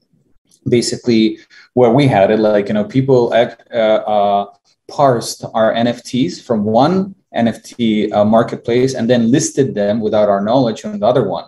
basically 0.68 1.40
where 1.74 1.92
we 1.92 2.08
had 2.08 2.32
it 2.32 2.40
like 2.40 2.68
you 2.68 2.74
know 2.74 2.84
people 2.84 3.34
uh, 3.34 3.76
uh, 3.76 4.46
parsed 4.88 5.46
our 5.54 5.74
nfts 5.74 6.42
from 6.42 6.64
one 6.64 7.16
nft 7.36 8.12
uh, 8.14 8.26
marketplace 8.26 8.94
and 8.94 9.10
then 9.10 9.32
listed 9.32 9.76
them 9.76 10.00
without 10.00 10.30
our 10.30 10.42
knowledge 10.42 10.86
on 10.86 11.00
the 11.00 11.06
other 11.06 11.28
one 11.28 11.46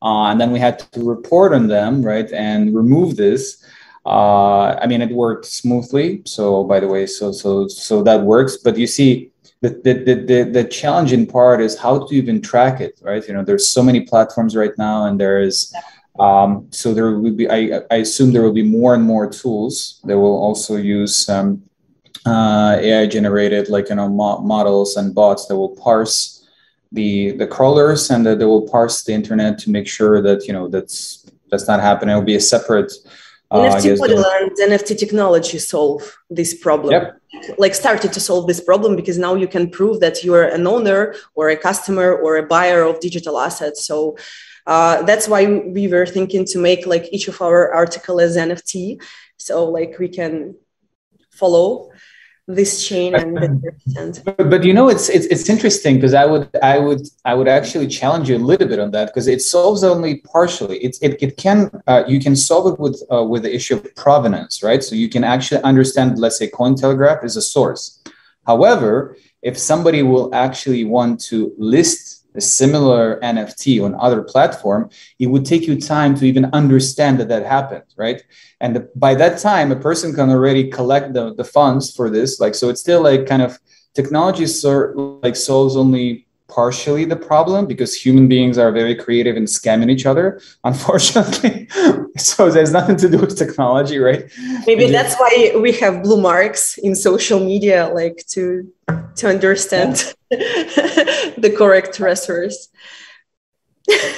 uh, 0.00 0.26
and 0.26 0.40
then 0.40 0.52
we 0.52 0.60
had 0.60 0.78
to 0.78 1.02
report 1.02 1.52
on 1.52 1.66
them, 1.66 2.02
right, 2.02 2.30
and 2.32 2.74
remove 2.74 3.16
this. 3.16 3.64
Uh, 4.06 4.78
I 4.80 4.86
mean, 4.86 5.02
it 5.02 5.10
worked 5.10 5.44
smoothly. 5.44 6.22
So, 6.26 6.64
by 6.64 6.80
the 6.80 6.88
way, 6.88 7.06
so 7.06 7.32
so 7.32 7.68
so 7.68 8.02
that 8.02 8.22
works. 8.22 8.56
But 8.56 8.78
you 8.78 8.86
see, 8.86 9.30
the 9.60 9.70
the 9.84 10.14
the 10.26 10.50
the 10.50 10.64
challenging 10.64 11.26
part 11.26 11.60
is 11.60 11.76
how 11.78 12.06
to 12.06 12.14
even 12.14 12.40
track 12.40 12.80
it, 12.80 13.00
right? 13.02 13.26
You 13.26 13.34
know, 13.34 13.44
there's 13.44 13.68
so 13.68 13.82
many 13.82 14.00
platforms 14.02 14.56
right 14.56 14.76
now, 14.78 15.06
and 15.06 15.20
there 15.20 15.40
is. 15.40 15.72
Um, 16.18 16.66
so 16.70 16.92
there 16.94 17.12
will 17.12 17.30
be, 17.30 17.48
I, 17.48 17.80
I 17.92 17.98
assume 17.98 18.32
there 18.32 18.42
will 18.42 18.52
be 18.52 18.64
more 18.64 18.92
and 18.92 19.04
more 19.04 19.30
tools 19.30 20.00
that 20.02 20.18
will 20.18 20.36
also 20.42 20.74
use 20.74 21.28
um, 21.28 21.62
uh, 22.26 22.76
AI 22.80 23.06
generated, 23.06 23.68
like 23.68 23.88
you 23.88 23.94
know, 23.94 24.08
mo- 24.08 24.40
models 24.40 24.96
and 24.96 25.14
bots 25.14 25.46
that 25.46 25.56
will 25.56 25.76
parse 25.76 26.38
the 26.92 27.32
the 27.32 27.46
crawlers 27.46 28.10
and 28.10 28.24
that 28.26 28.38
they 28.38 28.44
will 28.44 28.66
parse 28.68 29.04
the 29.04 29.12
internet 29.12 29.58
to 29.58 29.70
make 29.70 29.86
sure 29.86 30.22
that 30.22 30.46
you 30.46 30.52
know 30.52 30.68
that's 30.68 31.26
that's 31.50 31.66
not 31.68 31.80
happening. 31.80 32.14
It 32.14 32.18
will 32.18 32.24
be 32.24 32.36
a 32.36 32.40
separate. 32.40 32.92
Uh, 33.50 33.60
NFT 33.60 33.98
model 33.98 34.24
and 34.26 34.50
NFT 34.50 34.98
technology 34.98 35.58
solve 35.58 36.18
this 36.28 36.52
problem. 36.52 36.92
Yep. 36.92 37.56
Like 37.56 37.74
started 37.74 38.12
to 38.12 38.20
solve 38.20 38.46
this 38.46 38.60
problem 38.60 38.94
because 38.94 39.16
now 39.16 39.34
you 39.34 39.48
can 39.48 39.70
prove 39.70 40.00
that 40.00 40.22
you 40.22 40.34
are 40.34 40.44
an 40.44 40.66
owner 40.66 41.14
or 41.34 41.48
a 41.48 41.56
customer 41.56 42.14
or 42.14 42.36
a 42.36 42.42
buyer 42.42 42.82
of 42.82 43.00
digital 43.00 43.38
assets. 43.38 43.86
So 43.86 44.18
uh, 44.66 45.02
that's 45.02 45.28
why 45.28 45.46
we 45.46 45.88
were 45.88 46.04
thinking 46.04 46.44
to 46.44 46.58
make 46.58 46.86
like 46.86 47.08
each 47.10 47.26
of 47.26 47.40
our 47.40 47.72
article 47.72 48.20
as 48.20 48.36
NFT. 48.36 49.02
So 49.38 49.64
like 49.64 49.98
we 49.98 50.08
can 50.08 50.54
follow 51.30 51.90
this 52.48 52.88
chain 52.88 53.14
and 53.14 53.62
but, 54.24 54.48
but, 54.48 54.64
you 54.64 54.72
know 54.72 54.88
it's 54.88 55.10
it's, 55.10 55.26
it's 55.26 55.50
interesting 55.50 55.96
because 55.96 56.14
i 56.14 56.24
would 56.24 56.48
i 56.62 56.78
would 56.78 57.02
i 57.26 57.34
would 57.34 57.46
actually 57.46 57.86
challenge 57.86 58.30
you 58.30 58.36
a 58.36 58.38
little 58.38 58.66
bit 58.66 58.78
on 58.78 58.90
that 58.90 59.06
because 59.08 59.28
it 59.28 59.42
solves 59.42 59.84
only 59.84 60.16
partially. 60.32 60.78
It's 60.78 60.98
it, 61.00 61.22
it 61.22 61.36
can 61.36 61.70
uh, 61.86 62.04
you 62.08 62.18
can 62.18 62.34
solve 62.34 62.72
it 62.72 62.80
with 62.80 63.02
uh, 63.12 63.22
with 63.22 63.42
the 63.42 63.54
issue 63.54 63.76
of 63.76 63.94
provenance 63.96 64.62
right? 64.62 64.82
So 64.82 64.94
you 64.94 65.10
can 65.10 65.24
actually 65.24 65.62
understand 65.62 66.18
let's 66.18 66.38
say 66.38 66.48
cointelegraph 66.48 67.22
is 67.22 67.36
a 67.36 67.42
source. 67.42 68.02
However 68.46 69.16
if 69.42 69.58
somebody 69.58 70.02
will 70.02 70.34
actually 70.34 70.84
want 70.84 71.20
to 71.20 71.52
list 71.58 72.17
a 72.38 72.40
similar 72.40 73.20
NFT 73.20 73.84
on 73.84 73.94
other 73.96 74.22
platform, 74.22 74.88
it 75.18 75.26
would 75.26 75.44
take 75.44 75.66
you 75.66 75.78
time 75.78 76.14
to 76.16 76.24
even 76.24 76.46
understand 76.46 77.18
that 77.20 77.28
that 77.28 77.44
happened, 77.44 77.88
right? 77.96 78.22
And 78.60 78.88
by 78.94 79.14
that 79.16 79.38
time, 79.40 79.70
a 79.70 79.76
person 79.76 80.14
can 80.14 80.30
already 80.30 80.70
collect 80.70 81.12
the, 81.12 81.34
the 81.34 81.44
funds 81.44 81.94
for 81.94 82.08
this. 82.08 82.40
Like, 82.40 82.54
so 82.54 82.68
it's 82.70 82.80
still 82.80 83.02
like 83.02 83.26
kind 83.26 83.42
of 83.42 83.58
technology 83.94 84.46
sort 84.46 84.96
like 84.96 85.34
solves 85.34 85.76
only 85.76 86.27
partially 86.48 87.04
the 87.04 87.16
problem 87.16 87.66
because 87.66 87.94
human 87.94 88.26
beings 88.26 88.58
are 88.58 88.72
very 88.72 88.94
creative 88.94 89.36
in 89.36 89.44
scamming 89.44 89.90
each 89.90 90.06
other, 90.06 90.40
unfortunately. 90.64 91.68
so 92.16 92.50
there's 92.50 92.72
nothing 92.72 92.96
to 92.96 93.08
do 93.08 93.18
with 93.18 93.36
technology, 93.36 93.98
right? 93.98 94.30
Maybe 94.66 94.90
that's 94.90 95.14
why 95.16 95.52
we 95.60 95.72
have 95.72 96.02
blue 96.02 96.20
marks 96.20 96.78
in 96.78 96.94
social 96.94 97.38
media, 97.40 97.90
like 97.94 98.24
to 98.28 98.72
to 99.16 99.28
understand 99.28 100.14
the 100.30 101.54
correct 101.56 102.00
resource. 102.00 102.68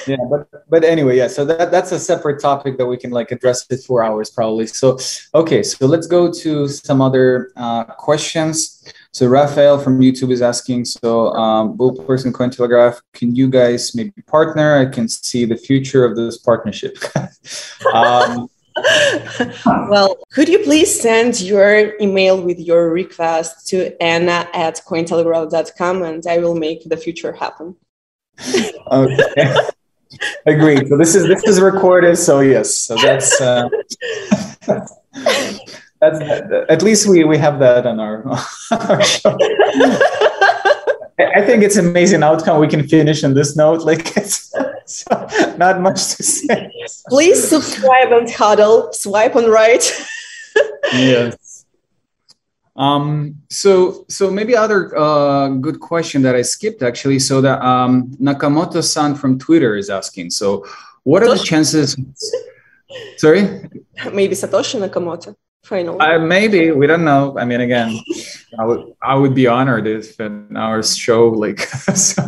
yeah 0.08 0.16
but 0.28 0.48
but 0.68 0.82
anyway 0.82 1.16
yeah 1.16 1.28
so 1.28 1.44
that 1.44 1.70
that's 1.70 1.92
a 1.92 1.98
separate 1.98 2.40
topic 2.40 2.76
that 2.76 2.86
we 2.86 2.96
can 2.96 3.12
like 3.12 3.30
address 3.30 3.64
it 3.70 3.80
for 3.86 4.02
hours 4.02 4.28
probably 4.28 4.66
so 4.66 4.98
okay 5.32 5.62
so 5.62 5.86
let's 5.86 6.08
go 6.08 6.28
to 6.28 6.66
some 6.66 7.00
other 7.00 7.52
uh, 7.54 7.84
questions 7.84 8.82
so 9.12 9.26
Raphael 9.26 9.78
from 9.78 9.98
YouTube 9.98 10.30
is 10.30 10.40
asking, 10.40 10.84
so 10.84 11.32
um, 11.32 11.70
and 11.70 12.34
Cointelegraph, 12.34 13.00
can 13.12 13.34
you 13.34 13.48
guys 13.48 13.94
maybe 13.94 14.22
partner? 14.26 14.78
I 14.78 14.86
can 14.86 15.08
see 15.08 15.44
the 15.44 15.56
future 15.56 16.04
of 16.04 16.16
this 16.16 16.38
partnership. 16.38 16.96
um, 17.94 18.48
well, 19.88 20.18
could 20.32 20.48
you 20.48 20.60
please 20.60 21.00
send 21.00 21.40
your 21.40 21.94
email 22.00 22.40
with 22.40 22.58
your 22.58 22.90
request 22.90 23.66
to 23.68 24.00
Anna 24.02 24.48
at 24.54 24.80
Cointelegraph.com 24.86 26.02
and 26.02 26.24
I 26.26 26.38
will 26.38 26.54
make 26.54 26.88
the 26.88 26.96
future 26.96 27.32
happen. 27.32 27.76
okay. 28.92 29.56
Agreed. 30.46 30.88
So 30.88 30.96
this 30.96 31.14
is 31.14 31.26
this 31.26 31.44
is 31.44 31.60
recorded. 31.60 32.16
So 32.16 32.40
yes. 32.40 32.74
So 32.74 32.96
that's 32.96 33.40
uh, 33.40 33.68
that's 36.00 36.20
at 36.68 36.82
least 36.82 37.06
we 37.06 37.24
we 37.24 37.36
have 37.38 37.58
that 37.58 37.86
on 37.86 38.00
our, 38.00 38.26
our 38.70 39.02
show. 39.02 39.36
I 41.18 41.42
think 41.44 41.62
it's 41.62 41.76
amazing 41.76 42.22
outcome 42.22 42.58
we 42.58 42.68
can 42.68 42.88
finish 42.88 43.22
on 43.22 43.34
this 43.34 43.54
note. 43.54 43.82
Like 43.82 44.16
it's 44.16 44.54
not 45.58 45.80
much 45.80 46.16
to 46.16 46.22
say. 46.22 46.72
Please 47.08 47.46
subscribe 47.46 48.12
and 48.12 48.30
huddle. 48.30 48.92
Swipe 48.92 49.36
on 49.36 49.50
right. 49.50 49.84
yes. 50.92 51.66
Um, 52.76 53.36
so 53.50 54.06
so 54.08 54.30
maybe 54.30 54.56
other 54.56 54.96
uh, 54.96 55.48
good 55.48 55.80
question 55.80 56.22
that 56.22 56.34
I 56.34 56.42
skipped 56.42 56.82
actually. 56.82 57.18
So 57.18 57.42
that 57.42 57.60
um, 57.62 58.12
Nakamoto-san 58.12 59.14
from 59.16 59.38
Twitter 59.38 59.76
is 59.76 59.90
asking. 59.90 60.30
So 60.30 60.64
what 61.04 61.22
are 61.22 61.28
the 61.28 61.44
chances? 61.44 61.94
Sorry. 63.18 63.42
Maybe 64.12 64.34
Satoshi 64.34 64.80
Nakamoto 64.80 65.36
final? 65.62 66.00
Uh, 66.00 66.18
maybe 66.18 66.70
we 66.70 66.86
don't 66.86 67.04
know. 67.04 67.36
I 67.38 67.44
mean, 67.44 67.60
again, 67.60 67.98
I 68.58 68.64
would 68.64 68.92
I 69.02 69.14
would 69.14 69.34
be 69.34 69.46
honored 69.46 69.86
if 69.86 70.18
in 70.20 70.56
our 70.56 70.82
show 70.82 71.28
like. 71.28 71.60
so, 71.94 72.22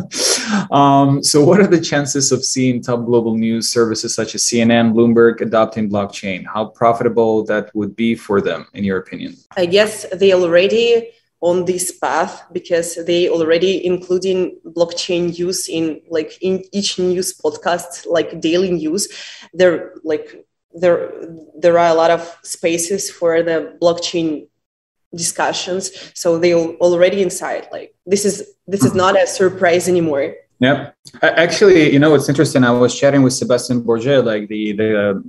um, 0.71 1.23
so, 1.23 1.43
what 1.43 1.59
are 1.59 1.67
the 1.67 1.81
chances 1.81 2.31
of 2.31 2.43
seeing 2.43 2.81
top 2.81 3.05
global 3.05 3.35
news 3.35 3.69
services 3.69 4.13
such 4.15 4.35
as 4.35 4.43
CNN, 4.43 4.93
Bloomberg 4.93 5.41
adopting 5.41 5.89
blockchain? 5.89 6.45
How 6.45 6.65
profitable 6.65 7.43
that 7.45 7.73
would 7.75 7.95
be 7.95 8.15
for 8.15 8.41
them, 8.41 8.67
in 8.73 8.83
your 8.83 8.97
opinion? 8.97 9.35
I 9.57 9.65
guess 9.65 10.05
they 10.13 10.33
already 10.33 11.11
on 11.43 11.65
this 11.65 11.91
path 11.91 12.45
because 12.53 12.95
they 13.05 13.27
already 13.27 13.85
including 13.85 14.57
blockchain 14.65 15.37
use 15.37 15.67
in 15.67 16.01
like 16.09 16.31
in 16.41 16.63
each 16.71 16.97
news 16.97 17.37
podcast 17.37 18.07
like 18.09 18.39
daily 18.39 18.71
news 18.71 19.09
they're 19.53 19.91
like 20.05 20.45
there 20.73 21.11
there 21.55 21.77
are 21.77 21.89
a 21.89 21.93
lot 21.93 22.11
of 22.11 22.37
spaces 22.43 23.09
for 23.09 23.43
the 23.43 23.77
blockchain 23.81 24.47
discussions 25.15 25.91
so 26.15 26.39
they 26.39 26.53
are 26.53 26.69
already 26.81 27.21
inside 27.21 27.67
like 27.71 27.93
this 28.05 28.25
is 28.25 28.55
this 28.67 28.83
is 28.83 28.95
not 28.95 29.15
a 29.21 29.27
surprise 29.27 29.87
anymore. 29.87 30.35
Yep. 30.59 30.95
Actually 31.21 31.91
you 31.93 31.99
know 31.99 32.09
what's 32.11 32.29
interesting 32.29 32.63
i 32.63 32.71
was 32.71 32.97
chatting 32.97 33.21
with 33.21 33.33
sebastian 33.33 33.83
borget 33.83 34.23
like 34.23 34.47
the 34.47 34.71
the 34.73 35.23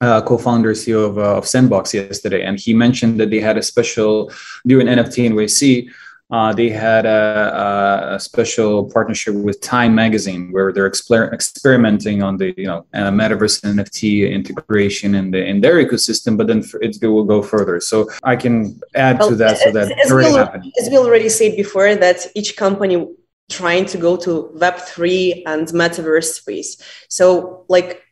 uh, 0.00 0.20
co-founder 0.22 0.72
CEO 0.74 1.08
of, 1.10 1.18
uh, 1.18 1.38
of 1.38 1.46
Sandbox 1.46 1.92
yesterday, 1.92 2.42
and 2.44 2.58
he 2.58 2.72
mentioned 2.72 3.18
that 3.18 3.30
they 3.30 3.40
had 3.40 3.58
a 3.58 3.62
special 3.62 4.30
during 4.66 4.86
NFT 4.86 5.30
NYC 5.30 5.90
uh, 6.30 6.52
they 6.52 6.68
had 6.68 7.06
a, 7.06 8.14
a, 8.14 8.20
special 8.20 8.84
partnership 8.90 9.34
with 9.34 9.60
Time 9.62 9.94
Magazine 9.94 10.52
where 10.52 10.72
they're 10.72 10.90
exper- 10.90 11.32
experimenting 11.32 12.22
on 12.22 12.36
the 12.36 12.52
you 12.58 12.66
know 12.66 12.84
uh, 12.92 13.10
metaverse 13.10 13.62
NFT 13.62 14.30
integration 14.30 15.14
in 15.14 15.30
the 15.30 15.42
in 15.42 15.62
their 15.62 15.76
ecosystem, 15.84 16.36
but 16.36 16.46
then 16.46 16.62
it 16.82 17.00
will 17.06 17.24
go 17.24 17.40
further. 17.42 17.80
So 17.80 18.10
I 18.22 18.36
can 18.36 18.78
add 18.94 19.18
well, 19.20 19.30
to 19.30 19.36
that 19.36 19.56
so 19.58 19.70
that 19.72 19.90
as, 20.04 20.12
already 20.12 20.32
we, 20.32 20.72
as 20.80 20.90
we 20.90 20.98
already 20.98 21.30
said 21.30 21.56
before, 21.56 21.94
that 21.94 22.26
each 22.34 22.56
company 22.56 23.08
trying 23.48 23.86
to 23.86 23.96
go 23.96 24.14
to 24.18 24.50
Web 24.54 24.76
three 24.76 25.42
and 25.46 25.66
metaverse 25.68 26.34
space. 26.34 26.76
So 27.08 27.64
like 27.68 28.02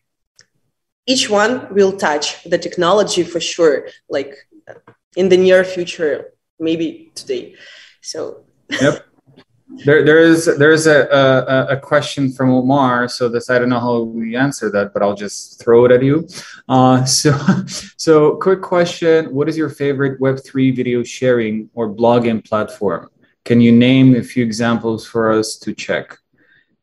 each 1.07 1.29
one 1.29 1.72
will 1.74 1.92
touch 1.92 2.42
the 2.44 2.57
technology 2.57 3.24
for 3.24 3.40
sure, 3.40 3.88
like 4.09 4.35
in 5.16 5.29
the 5.29 5.37
near 5.37 5.64
future, 5.64 6.33
maybe 6.59 7.12
today. 7.14 7.57
So. 8.07 8.45
Yep. 8.81 9.05
There, 9.85 10.05
there 10.05 10.21
is 10.21 10.47
there 10.59 10.71
is 10.71 10.87
a, 10.87 11.09
a, 11.09 11.75
a 11.75 11.77
question 11.77 12.33
from 12.33 12.51
Omar. 12.51 13.09
So 13.09 13.29
this 13.29 13.51
I 13.51 13.59
don't 13.59 13.69
know 13.69 13.81
how 13.81 14.03
we 14.03 14.37
answer 14.37 14.71
that, 14.71 14.95
but 14.95 15.03
I'll 15.03 15.16
just 15.16 15.61
throw 15.61 15.85
it 15.87 15.90
at 15.90 16.05
you. 16.05 16.27
Uh, 16.69 17.05
so 17.05 17.37
so 17.97 18.37
quick 18.37 18.62
question: 18.62 19.35
What 19.35 19.49
is 19.49 19.57
your 19.59 19.69
favorite 19.69 20.21
Web 20.21 20.38
three 20.38 20.71
video 20.71 21.03
sharing 21.03 21.69
or 21.75 21.92
blogging 21.92 22.49
platform? 22.49 23.11
Can 23.45 23.61
you 23.61 23.73
name 23.73 24.14
a 24.14 24.23
few 24.23 24.45
examples 24.45 25.05
for 25.05 25.33
us 25.33 25.57
to 25.59 25.75
check? 25.75 26.16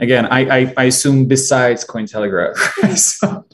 Again, 0.01 0.25
I 0.25 0.39
I, 0.57 0.73
I 0.75 0.83
assume 0.91 1.25
besides 1.25 1.85
Cointelegraph. 1.85 2.57
so. 2.97 3.45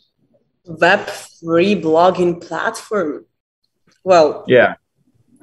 Web 0.66 1.06
three 1.40 1.80
blogging 1.80 2.42
platform. 2.42 3.26
Well, 4.04 4.44
yeah 4.48 4.74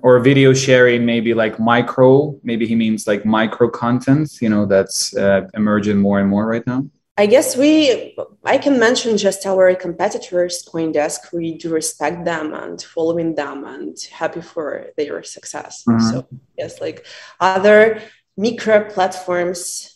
or 0.02 0.18
video 0.20 0.52
sharing 0.52 1.04
maybe 1.04 1.35
like 1.35 1.59
micro 1.59 2.38
maybe 2.42 2.66
he 2.66 2.74
means 2.74 3.06
like 3.06 3.24
micro 3.24 3.68
content 3.68 4.30
you 4.40 4.48
know 4.48 4.66
that's 4.66 5.16
uh, 5.16 5.42
emerging 5.54 5.98
more 5.98 6.20
and 6.20 6.28
more 6.28 6.46
right 6.46 6.66
now? 6.66 6.85
I 7.18 7.26
guess 7.26 7.56
we 7.56 8.14
i 8.44 8.59
can 8.59 8.78
mention 8.78 9.16
just 9.16 9.46
our 9.46 9.74
competitors 9.74 10.64
coindesk 10.70 11.32
we 11.32 11.56
do 11.56 11.70
respect 11.70 12.24
them 12.24 12.52
and 12.52 12.80
following 12.82 13.35
them 13.35 13.64
and 13.64 13.96
happy 14.12 14.42
for 14.42 14.87
their 14.96 15.22
success. 15.22 15.85
Mm-hmm. 15.88 16.11
so 16.11 16.28
yes 16.59 16.80
like 16.80 17.06
other 17.40 18.02
micro 18.37 18.85
platforms 18.90 19.92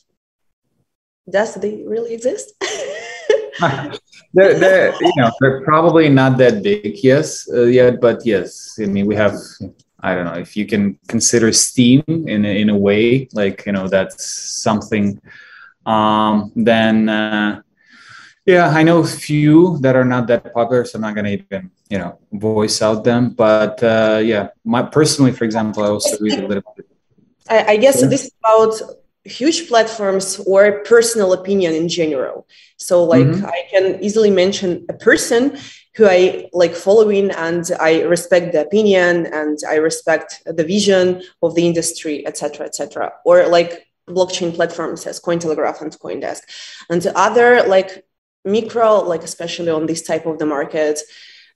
does 1.29 1.55
they 1.55 1.85
really 1.87 2.15
exist? 2.15 2.53
They're, 4.33 4.59
they're, 4.59 4.95
you 5.01 5.13
know 5.17 5.31
they're 5.41 5.61
probably 5.65 6.09
not 6.09 6.39
that 6.39 6.63
big 6.63 7.03
yes 7.03 7.51
uh, 7.53 7.65
yet 7.65 8.01
but 8.01 8.25
yes 8.25 8.79
i 8.81 8.87
mean 8.87 9.07
we 9.07 9.17
have 9.17 9.35
I 10.03 10.15
don't 10.15 10.25
know 10.25 10.41
if 10.41 10.57
you 10.57 10.67
can 10.67 10.99
consider 11.09 11.53
Steem 11.53 12.03
in 12.09 12.45
a, 12.45 12.61
in 12.61 12.71
a 12.71 12.77
way, 12.77 13.29
like 13.33 13.65
you 13.67 13.73
know 13.73 13.89
that's 13.89 14.27
something. 14.63 15.21
Um, 15.87 16.53
then 16.55 17.09
uh, 17.09 17.63
yeah, 18.47 18.69
I 18.69 18.83
know 18.83 19.01
a 19.01 19.07
few 19.07 19.79
that 19.79 19.97
are 19.97 20.05
not 20.05 20.27
that 20.29 20.53
popular, 20.53 20.85
so 20.85 20.97
I'm 20.97 21.03
not 21.03 21.15
gonna 21.15 21.31
even 21.31 21.71
you 21.89 21.99
know 21.99 22.19
voice 22.33 22.83
out 22.83 23.05
them. 23.05 23.31
But 23.31 23.83
uh, 23.83 24.21
yeah, 24.23 24.49
my 24.65 24.83
personally, 24.83 25.33
for 25.33 25.45
example, 25.45 25.83
I 25.85 25.89
also 25.89 26.17
read 26.21 26.39
a 26.39 26.47
little 26.47 26.75
bit. 26.77 26.87
I, 27.49 27.73
I 27.73 27.77
guess 27.77 28.01
this 28.01 28.25
is 28.27 28.33
about 28.43 28.75
huge 29.25 29.69
platforms 29.69 30.41
or 30.47 30.83
personal 30.85 31.33
opinion 31.33 31.75
in 31.75 31.89
general. 31.89 32.47
So 32.77 33.05
like 33.05 33.27
mm-hmm. 33.27 33.45
I 33.45 33.63
can 33.71 34.03
easily 34.03 34.31
mention 34.31 34.87
a 34.89 34.95
person 34.95 35.59
who 35.97 36.07
I 36.07 36.49
like 36.53 36.75
following 36.75 37.31
and 37.31 37.69
I 37.81 38.03
respect 38.03 38.53
the 38.53 38.63
opinion 38.63 39.27
and 39.27 39.59
I 39.69 39.77
respect 39.77 40.43
the 40.47 40.65
vision 40.65 41.23
of 41.43 41.55
the 41.55 41.67
industry, 41.67 42.27
etc., 42.27 42.67
etc. 42.67 43.13
Or 43.25 43.47
like 43.49 43.87
blockchain 44.09 44.55
platforms 44.55 45.07
as 45.07 45.21
Cointelegraph 45.21 45.81
and 45.81 45.93
CoinDesk, 45.93 46.43
and 46.89 47.05
other 47.15 47.63
like 47.67 48.05
micro, 48.45 49.01
like 49.01 49.23
especially 49.23 49.71
on 49.71 49.87
this 49.87 50.03
type 50.03 50.27
of 50.27 50.39
the 50.39 50.47
market. 50.47 51.01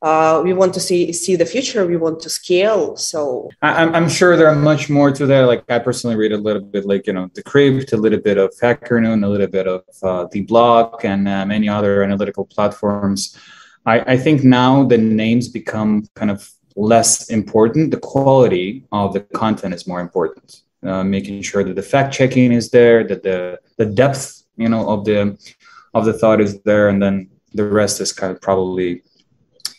Uh, 0.03 0.43
we 0.45 0.53
want 0.53 0.75
to 0.75 0.81
see 0.81 1.13
see 1.15 1.35
the 1.35 1.47
future. 1.47 1.87
We 1.87 1.97
want 1.97 2.21
to 2.21 2.29
scale. 2.29 2.95
So 2.97 3.49
I'm, 3.63 3.95
I'm 3.95 4.09
sure 4.09 4.37
there 4.37 4.49
are 4.49 4.55
much 4.55 4.91
more 4.91 5.11
to 5.11 5.25
that. 5.27 5.43
Like 5.43 5.65
I 5.71 5.79
personally 5.79 6.17
read 6.17 6.33
a 6.33 6.37
little 6.37 6.61
bit, 6.61 6.85
like 6.85 7.07
you 7.07 7.15
know, 7.15 7.29
Decrypt, 7.29 7.93
a 7.95 7.97
little 7.97 8.21
bit 8.21 8.37
of 8.37 8.51
HackerNoon, 8.61 9.25
a 9.25 9.29
little 9.29 9.47
bit 9.47 9.67
of 9.67 9.85
uh, 10.03 10.27
the 10.31 10.43
block, 10.43 11.05
and 11.05 11.27
uh, 11.27 11.47
many 11.47 11.71
other 11.71 12.03
analytical 12.03 12.45
platforms. 12.45 13.39
I, 13.87 14.15
I 14.15 14.17
think 14.17 14.45
now 14.45 14.85
the 14.85 14.99
names 14.99 15.49
become 15.49 16.07
kind 16.15 16.31
of 16.31 16.49
less 16.77 17.31
important. 17.31 17.91
The 17.91 17.99
quality 17.99 18.85
of 18.93 19.13
the 19.13 19.21
content 19.21 19.75
is 19.75 19.87
more 19.87 20.01
important. 20.01 20.63
Uh, 20.83 21.03
making 21.03 21.41
sure 21.41 21.65
that 21.65 21.77
the 21.77 21.83
fact 21.83 22.13
checking 22.13 22.53
is 22.53 22.69
there, 22.71 23.05
that 23.05 23.23
the 23.23 23.59
the 23.79 23.87
depth, 23.87 24.43
you 24.57 24.69
know, 24.69 24.87
of 24.89 25.05
the 25.07 25.39
of 25.95 26.05
the 26.05 26.13
thought 26.13 26.43
is 26.43 26.61
there, 26.63 26.89
and 26.89 27.03
then 27.03 27.31
the 27.55 27.65
rest 27.65 28.01
is 28.01 28.13
kind 28.13 28.31
of 28.31 28.41
probably 28.41 29.03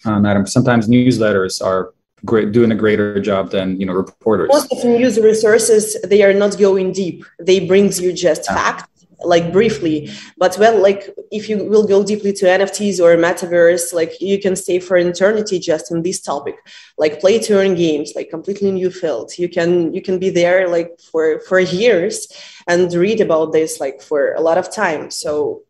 uh. 0.04 0.46
Sometimes 0.46 0.88
newsletters 0.88 1.64
are 1.64 1.94
great, 2.26 2.52
doing 2.52 2.72
a 2.72 2.76
greater 2.76 3.20
job 3.20 3.52
than 3.52 3.80
you 3.80 3.86
know 3.86 3.94
reporters. 3.94 4.50
Most 4.52 4.72
of 4.72 4.82
the 4.82 4.88
news 4.88 5.20
resources 5.20 5.96
they 6.04 6.24
are 6.24 6.34
not 6.34 6.58
going 6.58 6.92
deep. 6.92 7.24
They 7.40 7.68
brings 7.68 8.02
you 8.02 8.12
just 8.12 8.46
yeah. 8.48 8.56
facts 8.56 8.95
like 9.26 9.52
briefly. 9.52 10.10
But 10.38 10.58
well 10.60 10.82
like 10.82 11.14
if 11.32 11.50
you 11.50 11.64
will 11.64 11.88
go 11.88 12.04
deeply 12.04 12.34
to 12.34 12.46
nfts 12.46 13.00
or 13.00 13.16
metaverse 13.18 13.94
like 13.94 14.22
you 14.22 14.40
can 14.40 14.56
stay 14.56 14.80
for 14.80 14.98
eternity 14.98 15.60
just 15.60 15.92
in 15.92 16.02
this 16.02 16.22
topic. 16.22 16.56
Like 16.98 17.20
play 17.20 17.40
to 17.40 17.58
earn 17.60 17.76
games 17.76 18.14
like 18.16 18.30
completely 18.30 18.72
new 18.72 18.92
field. 18.92 19.38
You 19.38 19.50
can 19.50 19.94
you 19.94 20.02
can 20.02 20.20
be 20.20 20.30
there 20.30 20.68
like 20.68 21.00
for 21.12 21.40
for 21.42 21.60
years 21.60 22.28
and 22.68 22.94
read 22.94 23.22
about 23.22 23.52
this 23.54 23.80
like 23.80 24.02
for 24.02 24.34
a 24.34 24.42
lot 24.42 24.58
of 24.58 24.72
time. 24.74 25.12
So 25.12 25.64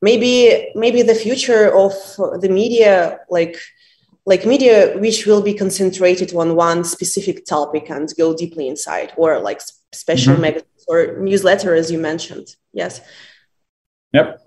maybe 0.00 0.68
maybe 0.74 1.02
the 1.02 1.14
future 1.14 1.74
of 1.74 1.92
the 2.40 2.48
media 2.48 3.20
like 3.30 3.56
like 4.26 4.46
media 4.46 4.96
which 4.98 5.26
will 5.26 5.42
be 5.42 5.54
concentrated 5.54 6.34
on 6.34 6.54
one 6.56 6.84
specific 6.84 7.44
topic 7.44 7.90
and 7.90 8.12
go 8.16 8.34
deeply 8.34 8.68
inside 8.68 9.12
or 9.16 9.40
like 9.40 9.60
special 9.92 10.34
mm-hmm 10.34 10.58
or 10.88 11.18
newsletter, 11.18 11.74
as 11.74 11.90
you 11.90 11.98
mentioned. 11.98 12.56
Yes. 12.72 13.00
Yep. 14.12 14.40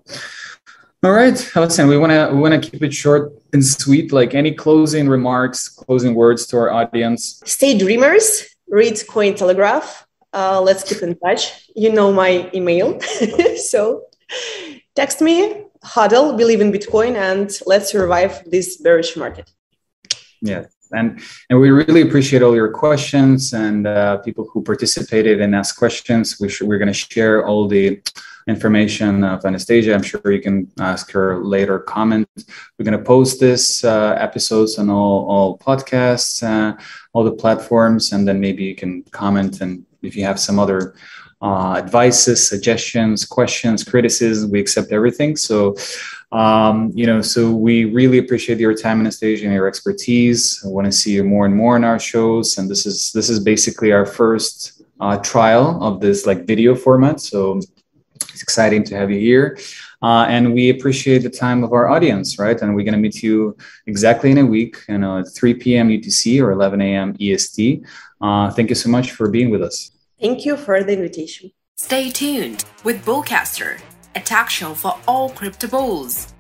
All 1.04 1.12
right, 1.12 1.56
Alison, 1.56 1.88
we 1.88 1.98
want 2.00 2.12
to 2.12 2.30
we 2.34 2.40
want 2.40 2.60
to 2.60 2.70
keep 2.70 2.82
it 2.82 2.94
short 2.94 3.32
and 3.54 3.64
sweet. 3.64 4.12
Like 4.12 4.34
any 4.34 4.52
closing 4.52 5.08
remarks, 5.08 5.70
closing 5.70 6.16
words 6.16 6.48
to 6.48 6.58
our 6.58 6.72
audience. 6.72 7.42
Stay 7.46 7.78
dreamers. 7.78 8.48
Read 8.68 8.94
Cointelegraph. 8.94 10.04
Uh, 10.34 10.60
let's 10.62 10.84
keep 10.84 11.04
in 11.04 11.16
touch. 11.20 11.70
You 11.76 11.94
know 11.94 12.12
my 12.12 12.50
email, 12.54 13.00
so 13.72 14.06
text 14.96 15.22
me. 15.22 15.66
Hodl, 15.84 16.36
believe 16.36 16.62
in 16.62 16.72
Bitcoin, 16.72 17.16
and 17.16 17.52
let's 17.68 17.92
survive 17.92 18.44
this 18.50 18.78
bearish 18.78 19.16
market. 19.16 19.52
Yeah, 20.42 20.66
and 20.96 21.22
and 21.50 21.60
we 21.60 21.70
really 21.70 22.02
appreciate 22.02 22.42
all 22.42 22.56
your 22.56 22.72
questions 22.72 23.54
and 23.54 23.88
uh, 23.88 24.18
people 24.18 24.50
who 24.52 24.62
participated 24.64 25.42
and 25.42 25.56
asked 25.56 25.78
questions. 25.78 26.40
We 26.40 26.50
we're 26.62 26.80
going 26.80 26.94
to 26.94 26.94
share 26.94 27.46
all 27.46 27.68
the 27.68 28.02
information 28.48 29.24
of 29.24 29.42
Anastacia. 29.42 29.94
I'm 29.94 30.04
sure 30.04 30.32
you 30.32 30.42
can 30.42 30.72
ask 30.80 31.12
her 31.12 31.44
later 31.44 31.80
comment. 31.80 32.30
We're 32.78 32.86
going 32.86 32.98
to 32.98 33.04
post 33.04 33.40
this 33.40 33.84
uh, 33.84 34.16
episodes 34.20 34.78
on 34.78 34.90
all 34.90 35.26
all 35.30 35.58
podcasts, 35.58 36.44
uh, 36.44 36.78
all 37.14 37.24
the 37.24 37.34
platforms, 37.44 38.14
and 38.14 38.28
then 38.28 38.40
maybe 38.40 38.64
you 38.64 38.76
can 38.76 39.04
comment 39.12 39.62
and 39.62 39.86
if 40.02 40.16
you 40.16 40.24
have 40.24 40.40
some 40.40 40.60
other 40.60 40.96
uh, 41.42 41.76
advices, 41.78 42.48
suggestions, 42.48 43.26
questions, 43.26 43.84
criticism. 43.84 44.52
We 44.52 44.60
accept 44.60 44.92
everything. 44.92 45.36
So 45.36 45.76
um, 46.32 46.92
you 46.94 47.06
know, 47.06 47.22
so 47.22 47.52
we 47.52 47.86
really 47.86 48.18
appreciate 48.18 48.60
your 48.60 48.74
time, 48.74 49.02
Anastacia, 49.02 49.44
and 49.44 49.54
your 49.54 49.68
expertise. 49.68 50.62
I 50.66 50.68
want 50.68 50.86
to 50.86 50.92
see 50.92 51.14
you 51.14 51.24
more 51.24 51.46
and 51.46 51.56
more 51.56 51.78
in 51.78 51.84
our 51.84 52.00
shows, 52.00 52.58
and 52.58 52.70
this 52.70 52.86
is 52.86 53.14
this 53.14 53.30
is 53.30 53.40
basically 53.40 53.92
our 53.94 54.06
first 54.06 54.82
uh, 55.00 55.18
trial 55.18 55.82
of 55.82 56.02
this 56.02 56.26
like 56.26 56.46
video 56.46 56.76
format. 56.76 57.22
So 57.22 57.62
it's 58.22 58.44
exciting 58.44 58.84
to 58.86 58.98
have 58.98 59.12
you 59.12 59.20
here. 59.20 59.58
Uh, 60.02 60.26
and 60.28 60.54
we 60.54 60.70
appreciate 60.70 61.20
the 61.20 61.30
time 61.30 61.64
of 61.64 61.72
our 61.72 61.88
audience, 61.88 62.38
right? 62.38 62.62
And 62.62 62.76
we're 62.76 62.84
going 62.84 62.94
to 62.94 63.00
meet 63.00 63.24
you 63.24 63.58
exactly 63.88 64.30
in 64.30 64.38
a 64.38 64.46
week, 64.46 64.78
you 64.90 64.98
know, 64.98 65.20
at 65.20 65.34
3 65.34 65.54
p.m. 65.56 65.90
UTC 65.90 66.42
or 66.42 66.52
11 66.52 66.82
a.m. 66.82 67.16
EST. 67.20 67.84
Uh, 68.22 68.52
thank 68.52 68.70
you 68.70 68.76
so 68.76 68.90
much 68.90 69.12
for 69.12 69.30
being 69.30 69.50
with 69.50 69.64
us. 69.64 69.95
Thank 70.20 70.46
you 70.46 70.56
for 70.58 70.84
the 70.84 70.94
invitation. 70.94 71.52
Stay 71.76 72.10
tuned 72.10 72.64
with 72.84 73.04
BullCaster 73.06 73.82
a 74.16 74.20
talk 74.22 74.50
show 74.50 74.74
for 74.74 74.98
all 75.08 75.30
crypto 75.30 75.68
bulls. 75.68 76.35